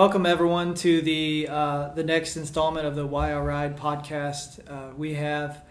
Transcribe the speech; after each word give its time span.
Welcome 0.00 0.24
everyone 0.24 0.72
to 0.76 1.02
the 1.02 1.46
uh, 1.50 1.88
the 1.90 2.02
next 2.02 2.38
installment 2.38 2.86
of 2.86 2.94
the 2.94 3.06
Why 3.06 3.32
I 3.34 3.38
Ride 3.38 3.76
podcast. 3.76 4.58
Uh, 4.66 4.94
we 4.96 5.12
have 5.12 5.62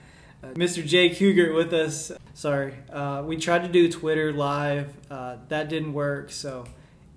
uh, 0.44 0.50
Mr. 0.50 0.86
Jake 0.86 1.18
Huggart 1.18 1.56
with 1.56 1.74
us. 1.74 2.12
Sorry, 2.36 2.76
uh, 2.94 3.24
we 3.26 3.38
tried 3.38 3.64
to 3.64 3.70
do 3.70 3.92
Twitter 3.92 4.32
live. 4.32 4.94
Uh, 5.10 5.38
that 5.48 5.68
didn't 5.68 5.94
work. 5.94 6.30
So, 6.30 6.66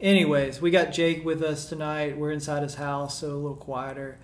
anyways, 0.00 0.62
we 0.62 0.70
got 0.70 0.92
Jake 0.94 1.22
with 1.22 1.42
us 1.42 1.68
tonight. 1.68 2.16
We're 2.16 2.30
inside 2.30 2.62
his 2.62 2.76
house, 2.76 3.18
so 3.18 3.26
a 3.26 3.36
little 3.36 3.56
quieter. 3.56 4.16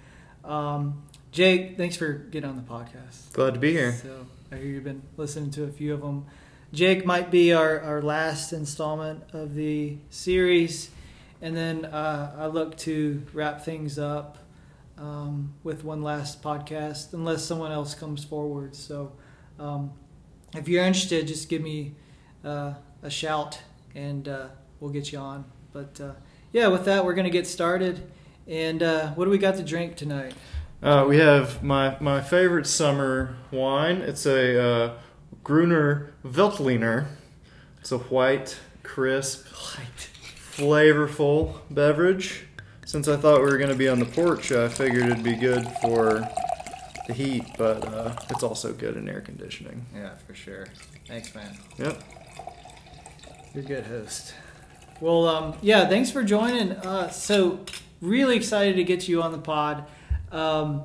Um, 0.43 1.03
Jake, 1.31 1.77
thanks 1.77 1.95
for 1.95 2.15
getting 2.15 2.49
on 2.49 2.57
the 2.57 2.63
podcast. 2.63 3.35
Glad 3.35 3.53
to 3.53 3.61
be 3.61 3.71
here. 3.71 3.93
So 3.93 4.25
I 4.51 4.57
hear 4.57 4.65
you've 4.65 4.85
been 4.85 5.03
listening 5.19 5.51
to 5.51 5.65
a 5.65 5.71
few 5.71 5.93
of 5.93 6.01
them. 6.01 6.25
Jake 6.73 7.05
might 7.05 7.31
be 7.31 7.53
our, 7.53 7.81
our 7.81 8.01
last 8.01 8.55
installment 8.55 9.25
of 9.35 9.55
the 9.55 9.99
series. 10.09 10.89
And 11.41 11.57
then 11.57 11.85
uh, 11.85 12.35
I 12.37 12.47
look 12.47 12.77
to 12.79 13.23
wrap 13.33 13.65
things 13.65 13.99
up 13.99 14.39
um, 14.97 15.55
with 15.63 15.85
one 15.85 16.03
last 16.03 16.43
podcast, 16.43 17.13
unless 17.13 17.45
someone 17.45 17.71
else 17.71 17.95
comes 17.95 18.25
forward. 18.25 18.75
So 18.75 19.13
um, 19.59 19.93
if 20.55 20.69
you're 20.69 20.85
interested, 20.85 21.27
just 21.29 21.49
give 21.49 21.63
me 21.63 21.95
uh, 22.45 22.75
a 23.03 23.11
shout 23.11 23.61
and 23.95 24.29
uh, 24.29 24.49
we'll 24.81 24.91
get 24.91 25.13
you 25.13 25.19
on. 25.19 25.45
But 25.73 26.01
uh, 26.01 26.13
yeah, 26.53 26.69
with 26.69 26.85
that, 26.87 27.05
we're 27.05 27.15
going 27.15 27.25
to 27.25 27.31
get 27.31 27.47
started. 27.47 28.11
And 28.47 28.83
uh, 28.83 29.11
what 29.11 29.27
do 29.27 29.31
we 29.31 29.39
got 29.39 29.57
to 29.57 29.63
drink 29.63 29.97
tonight? 29.97 30.35
Uh, 30.83 31.05
we 31.09 31.19
have 31.19 31.63
my, 31.63 31.97
my 32.01 32.21
favorite 32.21 32.67
summer 32.67 33.37
wine. 33.51 33.97
It's 33.97 34.27
a 34.27 34.63
uh, 34.63 34.95
Gruner 35.45 36.15
Veltliner. 36.25 37.07
It's 37.81 37.93
a 37.93 37.99
white, 37.99 38.59
crisp, 38.83 39.47
Light. 39.77 40.11
Flavorful 40.59 41.55
beverage. 41.71 42.45
Since 42.85 43.07
I 43.07 43.17
thought 43.17 43.39
we 43.39 43.47
were 43.47 43.59
going 43.59 43.71
to 43.71 43.77
be 43.77 43.89
on 43.89 44.01
the 44.01 44.07
porch, 44.07 44.51
I 44.51 44.69
figured 44.69 45.05
it'd 45.05 45.23
be 45.23 45.37
good 45.37 45.65
for 45.81 46.29
the 47.07 47.15
heat, 47.15 47.45
but 47.57 47.87
uh, 47.87 48.17
it's 48.31 48.43
also 48.43 48.73
good 48.73 48.97
in 48.97 49.09
air 49.09 49.21
conditioning. 49.21 49.87
Yeah, 49.95 50.17
for 50.27 50.35
sure. 50.35 50.67
Thanks, 51.07 51.33
man. 51.35 51.57
Yep. 51.79 52.03
You're 53.55 53.65
a 53.65 53.67
good 53.67 53.87
host. 53.87 54.35
Well, 55.01 55.29
um, 55.29 55.57
yeah, 55.63 55.87
thanks 55.89 56.11
for 56.11 56.25
joining. 56.25 56.73
Uh, 56.73 57.09
so, 57.11 57.61
really 58.01 58.37
excited 58.37 58.75
to 58.77 58.85
get 58.85 59.07
you 59.07 59.23
on 59.23 59.31
the 59.31 59.39
pod. 59.39 59.85
Um, 60.33 60.83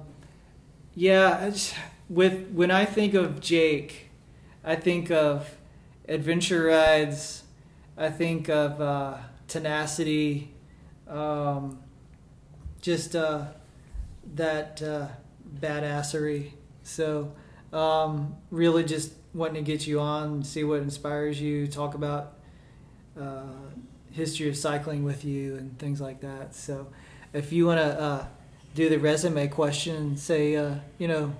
yeah, 0.94 1.50
just, 1.50 1.74
with 2.10 2.52
when 2.52 2.70
I 2.70 2.86
think 2.86 3.16
of 3.16 3.42
Jake, 3.42 4.12
I 4.64 4.76
think 4.76 5.10
of 5.10 5.50
adventure 6.08 6.66
rides. 6.66 7.44
I 7.98 8.10
think 8.10 8.50
of 8.50 8.80
uh, 8.80 9.18
tenacity. 9.48 10.52
Um, 11.08 11.80
just 12.82 13.16
uh, 13.16 13.46
that 14.36 14.82
uh, 14.82 15.08
badassery. 15.60 16.52
So, 16.84 17.34
um, 17.72 18.36
really, 18.52 18.84
just 18.84 19.14
wanting 19.34 19.64
to 19.64 19.72
get 19.72 19.88
you 19.88 20.00
on, 20.00 20.44
see 20.44 20.64
what 20.64 20.82
inspires 20.82 21.42
you, 21.42 21.66
talk 21.68 21.96
about 21.96 22.34
uh, 23.20 23.44
history 24.12 24.50
of 24.50 24.58
cycling 24.58 25.04
with 25.04 25.24
you 25.26 25.56
and 25.56 25.80
things 25.80 26.02
like 26.02 26.20
that. 26.22 26.54
So, 26.56 26.88
if 27.32 27.52
you 27.54 27.66
want 27.66 27.80
to 27.80 28.00
uh, 28.00 28.26
do 28.76 28.90
the 28.90 28.98
resume 28.98 29.48
question, 29.48 30.18
say, 30.18 30.56
uh, 30.56 30.76
you 30.98 31.08
know, 31.08 31.34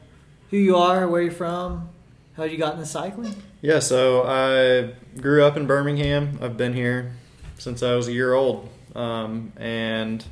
who 0.50 0.58
you 0.58 0.78
are, 0.78 1.08
where 1.08 1.22
you're 1.22 1.32
from, 1.32 1.90
how 2.38 2.44
you 2.44 2.58
got 2.58 2.74
into 2.74 2.86
cycling. 2.86 3.36
Yeah, 3.62 3.80
so 3.80 4.24
I 4.24 4.94
grew 5.20 5.44
up 5.44 5.58
in 5.58 5.68
Birmingham. 5.68 6.40
I've 6.42 6.58
been 6.58 6.74
here 6.74 7.14
since 7.58 7.84
I 7.84 7.96
was 7.96 8.08
a 8.08 8.14
year 8.14 8.34
old. 8.34 8.70
Um, 8.96 9.54
and 9.58 10.24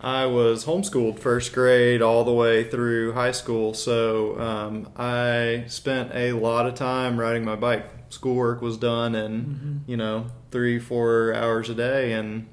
I 0.00 0.26
was 0.26 0.64
homeschooled 0.64 1.18
first 1.18 1.52
grade 1.52 2.02
all 2.02 2.24
the 2.24 2.32
way 2.32 2.64
through 2.64 3.12
high 3.12 3.32
school. 3.32 3.74
So 3.74 4.38
um, 4.40 4.88
I 4.96 5.64
spent 5.66 6.12
a 6.14 6.32
lot 6.32 6.66
of 6.66 6.74
time 6.74 7.18
riding 7.18 7.44
my 7.44 7.56
bike. 7.56 7.86
Schoolwork 8.10 8.62
was 8.62 8.76
done 8.76 9.14
in, 9.14 9.82
you 9.86 9.96
know, 9.96 10.26
three, 10.50 10.78
four 10.78 11.34
hours 11.34 11.68
a 11.68 11.74
day. 11.74 12.12
And 12.12 12.46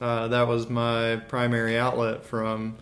uh, 0.00 0.28
that 0.28 0.46
was 0.48 0.68
my 0.68 1.16
primary 1.16 1.78
outlet 1.78 2.24
from, 2.24 2.76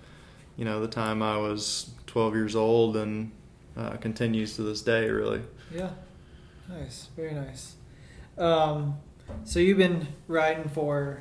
you 0.57 0.65
know, 0.65 0.81
the 0.81 0.89
time 0.89 1.23
I 1.23 1.37
was 1.37 1.91
12 2.07 2.35
years 2.35 2.57
old 2.57 2.97
and 2.97 3.31
uh, 3.77 3.97
continues 3.97 4.57
to 4.57 4.63
this 4.63 4.83
day, 4.83 5.09
really. 5.09 5.43
Yeah, 5.73 5.91
nice, 6.69 7.09
very 7.17 7.35
nice. 7.35 7.75
Um, 8.39 8.99
so 9.45 9.61
you've 9.61 9.79
been 9.79 10.09
riding 10.29 10.69
for 10.69 11.21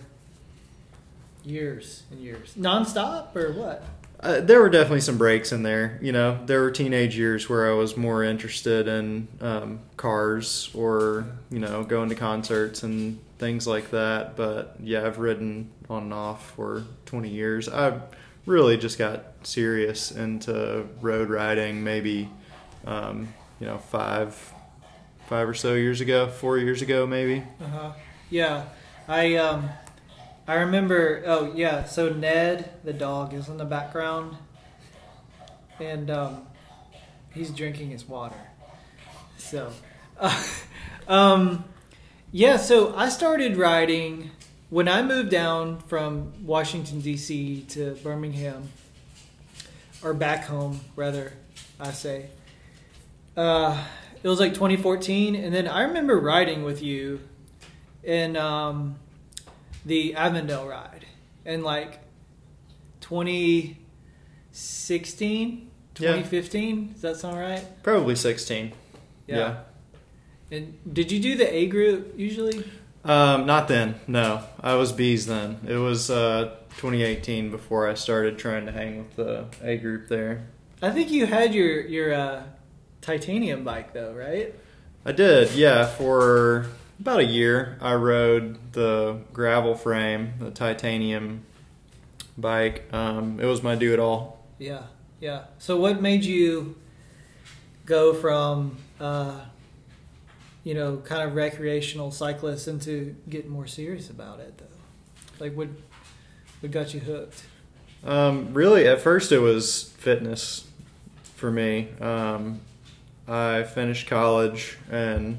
years 1.43 2.03
and 2.11 2.19
years, 2.19 2.55
nonstop, 2.57 3.35
or 3.35 3.51
what? 3.53 3.83
Uh, 4.19 4.39
there 4.39 4.61
were 4.61 4.69
definitely 4.69 5.01
some 5.01 5.17
breaks 5.17 5.51
in 5.51 5.63
there. 5.63 5.99
You 6.01 6.13
know, 6.13 6.39
there 6.45 6.61
were 6.61 6.71
teenage 6.71 7.17
years 7.17 7.49
where 7.49 7.69
I 7.69 7.73
was 7.73 7.97
more 7.97 8.23
interested 8.23 8.87
in 8.87 9.27
um, 9.41 9.81
cars 9.97 10.69
or 10.73 11.25
you 11.49 11.59
know 11.59 11.83
going 11.83 12.07
to 12.09 12.15
concerts 12.15 12.83
and 12.83 13.19
things 13.37 13.67
like 13.67 13.91
that. 13.91 14.37
But 14.37 14.77
yeah, 14.81 15.05
I've 15.05 15.19
ridden 15.19 15.69
on 15.89 16.03
and 16.03 16.13
off 16.13 16.51
for 16.51 16.85
20 17.05 17.27
years. 17.27 17.67
I 17.67 17.99
really 18.45 18.77
just 18.77 18.97
got 18.97 19.25
serious 19.43 20.11
into 20.11 20.87
road 21.01 21.29
riding 21.29 21.83
maybe 21.83 22.29
um, 22.85 23.33
you 23.59 23.67
know 23.67 23.77
five 23.77 24.52
five 25.27 25.47
or 25.47 25.53
so 25.53 25.73
years 25.73 26.01
ago, 26.01 26.27
four 26.27 26.57
years 26.57 26.81
ago 26.81 27.05
maybe. 27.07 27.43
Uh 27.61 27.67
huh. 27.67 27.91
Yeah, 28.29 28.65
I 29.07 29.35
um, 29.35 29.69
I 30.47 30.55
remember. 30.55 31.23
Oh 31.25 31.51
yeah, 31.53 31.85
so 31.85 32.09
Ned 32.09 32.69
the 32.83 32.93
dog 32.93 33.33
is 33.33 33.47
in 33.47 33.57
the 33.57 33.65
background, 33.65 34.35
and 35.79 36.09
um, 36.09 36.47
he's 37.33 37.51
drinking 37.51 37.91
his 37.91 38.07
water. 38.07 38.35
So, 39.37 39.71
uh, 40.19 40.43
um, 41.07 41.63
yeah. 42.31 42.57
So 42.57 42.95
I 42.95 43.09
started 43.09 43.57
riding 43.57 44.31
when 44.69 44.87
I 44.87 45.01
moved 45.01 45.29
down 45.29 45.79
from 45.79 46.33
Washington 46.45 47.01
D.C. 47.01 47.65
to 47.69 47.91
Birmingham, 48.03 48.69
or 50.03 50.13
back 50.13 50.45
home 50.45 50.79
rather, 50.95 51.33
I 51.79 51.91
say. 51.91 52.27
Uh, 53.37 53.83
it 54.23 54.27
was 54.27 54.39
like 54.39 54.53
2014, 54.53 55.35
and 55.35 55.53
then 55.53 55.67
I 55.67 55.83
remember 55.83 56.19
riding 56.19 56.63
with 56.63 56.81
you 56.81 57.19
in 58.03 58.35
um, 58.37 58.95
the 59.85 60.15
Avondale 60.15 60.67
ride 60.67 61.05
in 61.45 61.63
like 61.63 61.99
2016, 63.01 65.69
Yeah. 65.99 66.07
2015. 66.13 66.93
Does 66.93 67.01
that 67.01 67.17
sound 67.17 67.37
right? 67.37 67.65
Probably 67.83 68.15
16. 68.15 68.71
Yeah. 69.27 69.57
And 70.51 70.77
did 70.93 71.11
you 71.11 71.19
do 71.19 71.35
the 71.35 71.51
A 71.53 71.67
group 71.67 72.13
usually? 72.17 72.63
Um, 73.03 73.45
not 73.45 73.67
then. 73.67 73.95
No, 74.07 74.43
I 74.61 74.75
was 74.75 74.91
B's 74.91 75.25
then. 75.25 75.59
It 75.67 75.75
was 75.77 76.09
uh, 76.09 76.55
2018 76.77 77.51
before 77.51 77.89
I 77.89 77.95
started 77.95 78.37
trying 78.37 78.65
to 78.67 78.71
hang 78.71 78.99
with 78.99 79.15
the 79.15 79.45
A 79.61 79.77
group 79.77 80.07
there. 80.07 80.47
I 80.81 80.91
think 80.91 81.11
you 81.11 81.25
had 81.25 81.53
your 81.53 81.81
your 81.81 82.13
uh, 82.13 82.43
titanium 83.03 83.63
bike 83.63 83.93
though, 83.93 84.13
right? 84.13 84.55
I 85.05 85.11
did, 85.11 85.51
yeah. 85.51 85.85
For 85.85 86.65
about 86.99 87.19
a 87.19 87.25
year, 87.25 87.77
I 87.81 87.93
rode 87.95 88.73
the 88.73 89.19
gravel 89.33 89.75
frame, 89.75 90.33
the 90.39 90.49
titanium 90.49 91.43
bike. 92.37 92.85
Um, 92.91 93.39
it 93.39 93.45
was 93.45 93.61
my 93.61 93.75
do 93.75 93.93
it 93.93 93.99
all. 93.99 94.45
Yeah, 94.57 94.83
yeah. 95.19 95.43
So 95.59 95.77
what 95.77 96.01
made 96.01 96.23
you 96.23 96.75
go 97.85 98.13
from 98.13 98.77
uh, 98.99 99.41
you 100.63 100.73
know 100.73 100.97
kind 100.97 101.27
of 101.27 101.35
recreational 101.35 102.11
cyclist 102.11 102.67
into 102.67 103.15
getting 103.29 103.51
more 103.51 103.67
serious 103.67 104.09
about 104.09 104.39
it 104.39 104.57
though? 104.57 105.43
Like 105.43 105.55
what 105.55 105.67
what 106.61 106.71
got 106.71 106.93
you 106.93 107.01
hooked? 107.01 107.43
Um, 108.05 108.53
really, 108.53 108.87
at 108.87 109.01
first, 109.01 109.31
it 109.31 109.39
was 109.39 109.93
fitness 109.97 110.67
for 111.35 111.51
me. 111.51 111.89
Um, 111.99 112.61
I 113.27 113.63
finished 113.63 114.07
college 114.07 114.77
and 114.91 115.37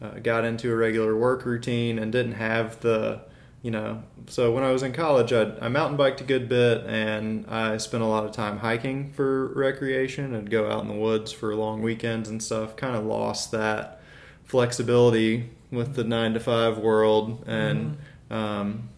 uh, 0.00 0.18
got 0.22 0.44
into 0.44 0.70
a 0.70 0.76
regular 0.76 1.16
work 1.16 1.44
routine 1.44 1.98
and 1.98 2.12
didn't 2.12 2.32
have 2.32 2.80
the, 2.80 3.22
you 3.62 3.70
know, 3.70 4.02
so 4.28 4.52
when 4.52 4.62
I 4.62 4.70
was 4.70 4.82
in 4.82 4.92
college, 4.92 5.32
I'd, 5.32 5.58
I 5.60 5.68
mountain 5.68 5.96
biked 5.96 6.20
a 6.20 6.24
good 6.24 6.48
bit 6.48 6.84
and 6.86 7.46
I 7.46 7.78
spent 7.78 8.02
a 8.02 8.06
lot 8.06 8.24
of 8.24 8.32
time 8.32 8.58
hiking 8.58 9.12
for 9.12 9.48
recreation 9.48 10.34
and 10.34 10.50
go 10.50 10.70
out 10.70 10.82
in 10.82 10.88
the 10.88 10.94
woods 10.94 11.32
for 11.32 11.54
long 11.54 11.82
weekends 11.82 12.28
and 12.28 12.42
stuff. 12.42 12.76
Kind 12.76 12.96
of 12.96 13.04
lost 13.04 13.50
that 13.52 14.00
flexibility 14.44 15.50
with 15.70 15.94
the 15.94 16.04
nine 16.04 16.34
to 16.34 16.40
five 16.40 16.78
world 16.78 17.42
and, 17.46 17.96
um, 18.30 18.88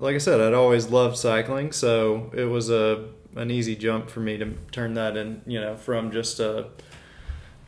like 0.00 0.14
I 0.14 0.18
said, 0.18 0.40
I'd 0.40 0.54
always 0.54 0.88
loved 0.88 1.18
cycling, 1.18 1.72
so 1.72 2.30
it 2.34 2.46
was 2.46 2.70
a 2.70 3.04
an 3.36 3.50
easy 3.50 3.76
jump 3.76 4.10
for 4.10 4.20
me 4.20 4.36
to 4.38 4.54
turn 4.72 4.94
that 4.94 5.16
in, 5.16 5.42
you 5.46 5.60
know, 5.60 5.76
from 5.76 6.10
just 6.10 6.40
a 6.40 6.68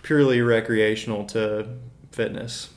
purely 0.03 0.41
recreational 0.41 1.25
to 1.27 1.67
fitness. 2.11 2.71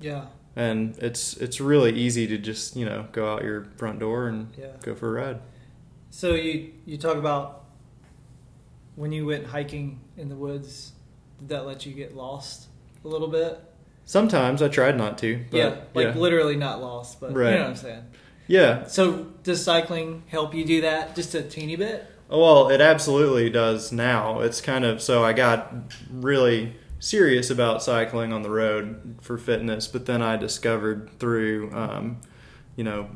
Yeah. 0.00 0.26
and 0.54 0.96
it's 0.98 1.36
it's 1.38 1.60
really 1.60 1.92
easy 1.92 2.26
to 2.26 2.38
just 2.38 2.74
you 2.76 2.84
know 2.84 3.06
go 3.12 3.32
out 3.32 3.42
your 3.42 3.64
front 3.76 3.98
door 4.00 4.28
and 4.28 4.48
Yeah. 4.56 4.72
go 4.82 4.94
for 4.94 5.08
a 5.18 5.22
ride. 5.26 5.40
So 6.10 6.34
you 6.34 6.72
you 6.86 6.96
talk 6.98 7.16
about 7.16 7.64
when 8.96 9.12
you 9.12 9.26
went 9.26 9.46
hiking 9.46 10.00
in 10.16 10.28
the 10.28 10.34
woods, 10.36 10.92
did 11.38 11.48
that 11.50 11.66
let 11.66 11.86
you 11.86 11.92
get 11.94 12.16
lost 12.16 12.68
a 13.04 13.08
little 13.08 13.28
bit? 13.28 13.60
Sometimes 14.04 14.62
I 14.62 14.68
tried 14.68 14.96
not 14.96 15.18
to. 15.18 15.44
But 15.50 15.56
yeah, 15.56 15.76
like 15.94 16.06
yeah. 16.14 16.14
literally 16.20 16.56
not 16.56 16.80
lost, 16.80 17.20
but 17.20 17.32
Right. 17.34 17.50
you 17.52 17.54
know 17.58 17.62
what 17.64 17.70
I'm 17.70 17.76
saying. 17.76 18.04
yeah. 18.46 18.86
So 18.86 19.26
does 19.42 19.62
cycling 19.62 20.22
help 20.28 20.54
you 20.54 20.64
do 20.64 20.80
that 20.82 21.14
just 21.14 21.34
a 21.34 21.42
teeny 21.42 21.76
bit? 21.76 22.06
Well, 22.28 22.68
it 22.68 22.80
absolutely 22.80 23.48
does 23.50 23.90
now. 23.92 24.40
It's 24.40 24.60
kind 24.60 24.84
of 24.84 25.00
so 25.00 25.24
I 25.24 25.32
got 25.32 25.72
really 26.10 26.76
serious 27.00 27.48
about 27.50 27.82
cycling 27.82 28.32
on 28.32 28.42
the 28.42 28.50
road 28.50 29.16
for 29.22 29.38
fitness, 29.38 29.86
but 29.86 30.06
then 30.06 30.20
I 30.20 30.36
discovered 30.36 31.10
through, 31.18 31.72
um, 31.72 32.20
you 32.76 32.84
know, 32.84 33.08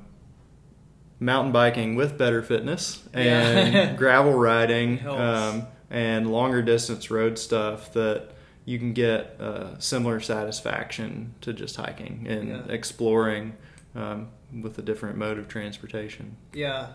mountain 1.21 1.53
biking 1.53 1.95
with 1.95 2.17
better 2.19 2.43
fitness 2.43 3.03
and 3.13 3.75
Yeah. 3.75 3.93
gravel 3.97 4.35
riding 4.35 5.07
um, 5.07 5.67
and 5.91 6.31
longer 6.31 6.63
distance 6.63 7.11
road 7.11 7.39
stuff 7.39 7.93
that 7.93 8.31
you 8.65 8.79
can 8.79 8.93
get 8.93 9.37
uh, 9.41 9.79
similar 9.79 10.21
satisfaction 10.21 11.35
to 11.41 11.53
just 11.53 11.77
hiking 11.77 12.27
and 12.29 12.49
Yeah. 12.49 12.63
exploring 12.69 13.55
um, 13.95 14.29
with 14.63 14.79
a 14.79 14.83
different 14.83 15.17
mode 15.17 15.39
of 15.39 15.49
transportation. 15.49 16.37
Yeah, 16.55 16.89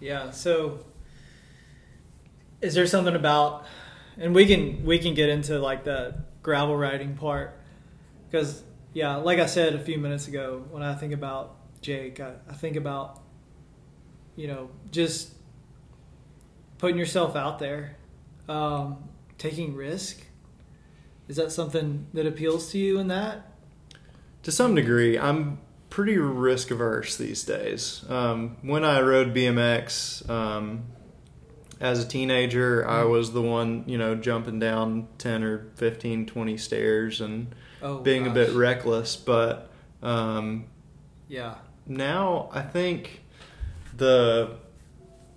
yeah. 0.00 0.30
So, 0.32 0.84
is 2.62 2.74
there 2.74 2.86
something 2.86 3.14
about, 3.14 3.66
and 4.16 4.34
we 4.34 4.46
can 4.46 4.84
we 4.84 4.98
can 4.98 5.14
get 5.14 5.28
into 5.28 5.58
like 5.58 5.84
the 5.84 6.14
gravel 6.42 6.76
riding 6.76 7.16
part, 7.16 7.58
because 8.30 8.62
yeah, 8.94 9.16
like 9.16 9.38
I 9.38 9.46
said 9.46 9.74
a 9.74 9.80
few 9.80 9.98
minutes 9.98 10.28
ago, 10.28 10.64
when 10.70 10.82
I 10.82 10.94
think 10.94 11.12
about 11.12 11.56
Jake, 11.80 12.20
I, 12.20 12.34
I 12.48 12.54
think 12.54 12.76
about, 12.76 13.20
you 14.36 14.46
know, 14.46 14.70
just 14.90 15.32
putting 16.78 16.98
yourself 16.98 17.34
out 17.34 17.58
there, 17.58 17.96
um, 18.48 19.08
taking 19.38 19.74
risk. 19.74 20.24
Is 21.28 21.36
that 21.36 21.52
something 21.52 22.06
that 22.12 22.26
appeals 22.26 22.70
to 22.72 22.78
you 22.78 22.98
in 22.98 23.08
that? 23.08 23.52
To 24.42 24.52
some 24.52 24.74
degree, 24.74 25.18
I'm 25.18 25.58
pretty 25.88 26.18
risk 26.18 26.70
averse 26.70 27.16
these 27.16 27.44
days. 27.44 28.04
Um, 28.08 28.56
when 28.62 28.84
I 28.84 29.00
rode 29.00 29.34
BMX 29.34 30.28
um, 30.28 30.84
as 31.82 32.02
a 32.02 32.06
teenager, 32.06 32.86
I 32.88 33.02
was 33.02 33.32
the 33.32 33.42
one, 33.42 33.82
you 33.88 33.98
know, 33.98 34.14
jumping 34.14 34.60
down 34.60 35.08
10 35.18 35.42
or 35.42 35.66
15, 35.74 36.26
20 36.26 36.56
stairs 36.56 37.20
and 37.20 37.54
Oh, 37.82 37.98
being 37.98 38.28
a 38.28 38.30
bit 38.30 38.52
reckless. 38.54 39.16
But 39.16 39.68
um, 40.00 40.66
Yeah, 41.28 41.56
now 41.86 42.48
I 42.52 42.62
think 42.62 43.22
the 43.96 44.52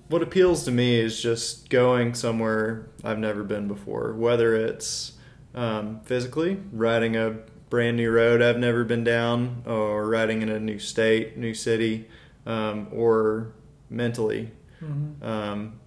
what 0.08 0.22
appeals 0.22 0.64
to 0.66 0.72
me 0.72 1.00
is 1.00 1.20
just 1.20 1.70
going 1.72 2.14
somewhere 2.14 2.90
I've 3.04 3.18
never 3.18 3.44
been 3.44 3.68
before, 3.68 4.14
whether 4.14 4.56
it's 4.56 5.14
um, 5.56 6.02
physically 6.06 6.60
riding 6.72 7.16
a 7.16 7.38
brand 7.72 7.98
new 7.98 8.12
road 8.12 8.44
I've 8.44 8.60
never 8.60 8.84
been 8.84 9.04
down, 9.04 9.64
or 9.66 10.08
riding 10.08 10.44
in 10.44 10.50
a 10.50 10.60
new 10.60 10.78
state, 10.78 11.36
new 11.38 11.56
city, 11.56 12.08
um, 12.46 12.88
or 12.92 13.54
mentally. 13.90 14.52
Mhm. 14.84 15.24
Um, 15.24 15.80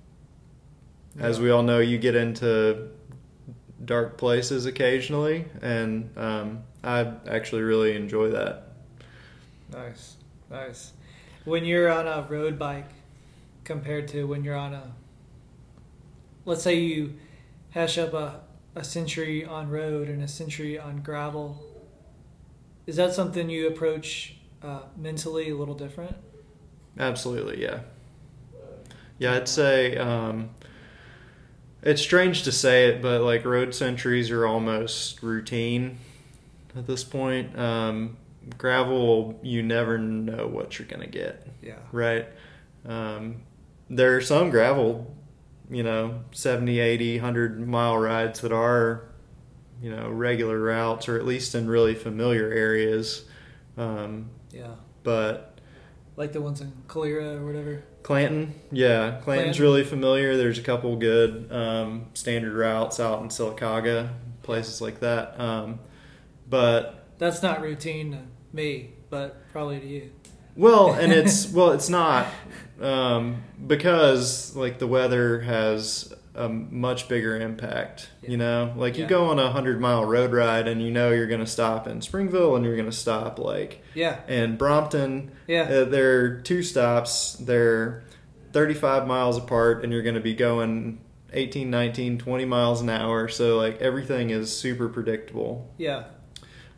As 1.18 1.40
we 1.40 1.50
all 1.50 1.62
know, 1.62 1.80
you 1.80 1.98
get 1.98 2.14
into 2.14 2.88
dark 3.84 4.18
places 4.18 4.66
occasionally, 4.66 5.46
and 5.62 6.10
um, 6.16 6.62
I 6.84 7.12
actually 7.28 7.62
really 7.62 7.96
enjoy 7.96 8.30
that. 8.30 8.72
Nice, 9.72 10.16
nice. 10.50 10.92
When 11.44 11.64
you're 11.64 11.90
on 11.90 12.06
a 12.06 12.26
road 12.28 12.58
bike 12.58 12.90
compared 13.64 14.08
to 14.08 14.26
when 14.26 14.44
you're 14.44 14.56
on 14.56 14.74
a, 14.74 14.92
let's 16.44 16.62
say 16.62 16.76
you 16.76 17.14
hash 17.70 17.98
up 17.98 18.14
a, 18.14 18.40
a 18.74 18.84
century 18.84 19.44
on 19.44 19.70
road 19.70 20.08
and 20.08 20.22
a 20.22 20.28
century 20.28 20.78
on 20.78 21.02
gravel, 21.02 21.64
is 22.86 22.96
that 22.96 23.12
something 23.12 23.50
you 23.50 23.66
approach 23.66 24.36
uh, 24.62 24.82
mentally 24.96 25.50
a 25.50 25.56
little 25.56 25.74
different? 25.74 26.16
Absolutely, 26.98 27.62
yeah. 27.62 27.80
Yeah, 29.18 29.34
I'd 29.34 29.48
say 29.48 29.96
um, 29.96 30.50
it's 31.82 32.02
strange 32.02 32.42
to 32.44 32.52
say 32.52 32.88
it, 32.88 33.02
but 33.02 33.20
like 33.22 33.44
road 33.44 33.74
centuries 33.74 34.30
are 34.30 34.46
almost 34.46 35.22
routine 35.22 35.98
at 36.76 36.86
this 36.86 37.04
point. 37.04 37.58
Um, 37.58 38.16
gravel, 38.56 39.38
you 39.42 39.62
never 39.62 39.98
know 39.98 40.46
what 40.46 40.78
you're 40.78 40.88
going 40.88 41.02
to 41.02 41.06
get, 41.08 41.46
Yeah. 41.62 41.74
right? 41.92 42.26
Um, 42.86 43.42
there 43.90 44.16
are 44.16 44.20
some 44.20 44.50
gravel, 44.50 45.14
you 45.70 45.82
know, 45.82 46.20
70, 46.32 46.78
80, 46.80 47.18
100 47.18 47.66
mile 47.66 47.98
rides 47.98 48.40
that 48.40 48.52
are, 48.52 49.04
you 49.82 49.90
know, 49.90 50.08
regular 50.10 50.58
routes 50.60 51.08
or 51.08 51.16
at 51.16 51.26
least 51.26 51.54
in 51.54 51.68
really 51.68 51.94
familiar 51.94 52.50
areas. 52.50 53.24
Um, 53.76 54.30
Yeah. 54.52 54.74
but 55.02 55.58
Like 56.16 56.32
the 56.32 56.40
ones 56.40 56.60
in 56.60 56.72
Calera 56.88 57.36
or 57.36 57.46
whatever. 57.46 57.82
Clanton, 58.02 58.54
yeah, 58.72 59.20
Clanton's 59.22 59.24
Clanton. 59.56 59.62
really 59.62 59.84
familiar. 59.84 60.36
There's 60.36 60.58
a 60.58 60.62
couple 60.62 60.96
good 60.96 61.52
um, 61.52 62.06
standard 62.14 62.54
routes 62.54 63.00
out 63.00 63.22
in 63.22 63.28
Sylacauga, 63.28 64.10
places 64.42 64.80
like 64.80 65.00
that. 65.00 65.38
Um, 65.38 65.80
but 66.48 67.06
That's 67.18 67.42
not 67.42 67.60
routine 67.60 68.12
to 68.12 68.18
me, 68.52 68.90
but 69.10 69.50
probably 69.52 69.80
to 69.80 69.86
you. 69.86 70.10
well, 70.56 70.92
and 70.94 71.12
it's 71.20 71.50
well, 71.52 71.72
it's 71.72 71.88
not 71.90 72.26
um, 72.80 73.42
because 73.66 74.56
like 74.56 74.78
the 74.78 74.86
weather 74.86 75.40
has 75.40 76.12
a 76.34 76.48
much 76.48 77.08
bigger 77.08 77.36
impact. 77.40 78.10
Yeah. 78.22 78.30
You 78.30 78.36
know, 78.36 78.72
like 78.76 78.96
you 78.96 79.06
go 79.06 79.26
on 79.26 79.38
a 79.38 79.50
hundred 79.50 79.80
mile 79.80 80.04
road 80.04 80.32
ride 80.32 80.68
and 80.68 80.80
you 80.82 80.90
know 80.90 81.10
you're 81.10 81.26
going 81.26 81.40
to 81.40 81.46
stop 81.46 81.86
in 81.88 82.00
Springville 82.00 82.54
and 82.56 82.64
you're 82.64 82.76
going 82.76 82.90
to 82.90 82.96
stop 82.96 83.38
like 83.38 83.82
Yeah. 83.94 84.20
in 84.28 84.56
Brompton 84.56 85.32
Yeah. 85.46 85.62
Uh, 85.62 85.84
they're 85.84 86.40
two 86.40 86.62
stops. 86.62 87.32
They're 87.34 88.02
35 88.52 89.06
miles 89.06 89.36
apart, 89.36 89.84
and 89.84 89.92
you're 89.92 90.02
going 90.02 90.14
to 90.14 90.20
be 90.22 90.34
going 90.34 91.00
18, 91.34 91.68
19, 91.70 92.18
20 92.18 92.44
miles 92.46 92.80
an 92.80 92.88
hour. 92.88 93.28
So, 93.28 93.58
like, 93.58 93.78
everything 93.82 94.30
is 94.30 94.56
super 94.56 94.88
predictable. 94.88 95.70
Yeah. 95.76 96.04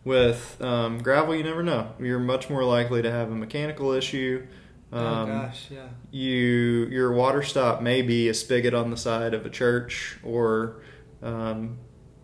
With 0.02 0.56
um, 0.60 0.98
gravel, 0.98 1.34
you 1.36 1.44
never 1.44 1.62
know. 1.62 1.92
You're 2.00 2.18
much 2.18 2.48
more 2.50 2.64
likely 2.64 3.02
to 3.02 3.10
have 3.10 3.30
a 3.30 3.34
mechanical 3.36 3.92
issue. 3.92 4.46
Um, 4.92 5.02
oh 5.02 5.26
gosh. 5.26 5.68
Yeah. 5.70 5.86
You 6.10 6.86
your 6.90 7.12
water 7.12 7.42
stop 7.42 7.80
may 7.82 8.02
be 8.02 8.28
a 8.28 8.34
spigot 8.34 8.74
on 8.74 8.90
the 8.90 8.96
side 8.96 9.34
of 9.34 9.46
a 9.46 9.50
church, 9.50 10.18
or 10.24 10.82
um, 11.22 11.78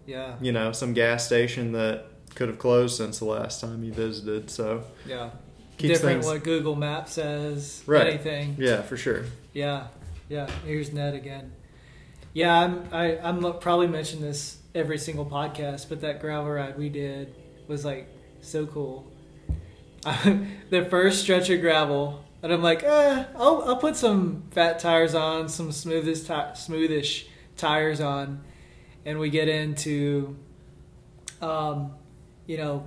Yeah. 0.07 0.35
you 0.41 0.53
know 0.53 0.73
some 0.73 0.93
gas 0.93 1.25
station 1.27 1.73
that 1.73 2.07
could 2.35 2.49
have 2.49 2.59
closed 2.59 2.97
since 2.97 3.19
the 3.21 3.25
last 3.25 3.61
time 3.61 3.85
you 3.85 3.93
visited. 3.93 4.51
So 4.51 4.83
Yeah. 5.07 5.31
keeps 5.79 5.95
Different 5.95 6.23
things 6.23 6.27
what 6.27 6.43
Google 6.43 6.75
Maps 6.75 7.13
says. 7.13 7.83
Right. 7.87 8.07
Anything. 8.09 8.57
yeah 8.59 8.83
for 8.83 8.97
sure. 8.97 9.25
Yeah, 9.53 9.87
yeah. 10.29 10.51
Here's 10.65 10.93
Ned 10.93 11.15
again. 11.15 11.53
Yeah, 12.35 12.55
I'm. 12.55 12.85
I, 12.93 13.17
I'm 13.19 13.41
probably 13.61 13.87
mention 13.87 14.21
this 14.21 14.59
every 14.75 14.99
single 14.99 15.25
podcast, 15.25 15.89
but 15.89 16.03
that 16.03 16.21
gravel 16.21 16.51
ride 16.51 16.77
we 16.77 16.91
did 16.91 17.35
was 17.67 17.83
like 17.85 18.09
so 18.43 18.67
cool. 18.67 19.11
the 20.05 20.87
first 20.91 21.23
stretch 21.23 21.49
of 21.49 21.63
gravel, 21.63 22.23
and 22.47 22.55
I'm 22.55 22.63
like, 22.63 22.85
eh, 22.85 23.25
I'll 23.35 23.65
I'll 23.67 23.77
put 23.77 23.97
some 23.97 24.45
fat 24.53 24.79
tires 24.79 25.17
on, 25.17 25.49
some 25.49 25.73
smoothest 25.73 26.29
smoothish 26.29 27.27
tires 27.57 28.01
on, 28.01 28.45
and 29.05 29.19
we 29.19 29.31
get 29.31 29.49
into, 29.49 30.37
um, 31.43 31.91
you 32.47 32.57
know, 32.57 32.87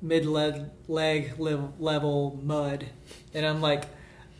mid 0.00 0.24
leg 0.24 0.62
leg 0.88 1.38
level, 1.38 1.74
level 1.78 2.40
mud, 2.42 2.86
and 3.34 3.44
I'm 3.44 3.60
like, 3.60 3.84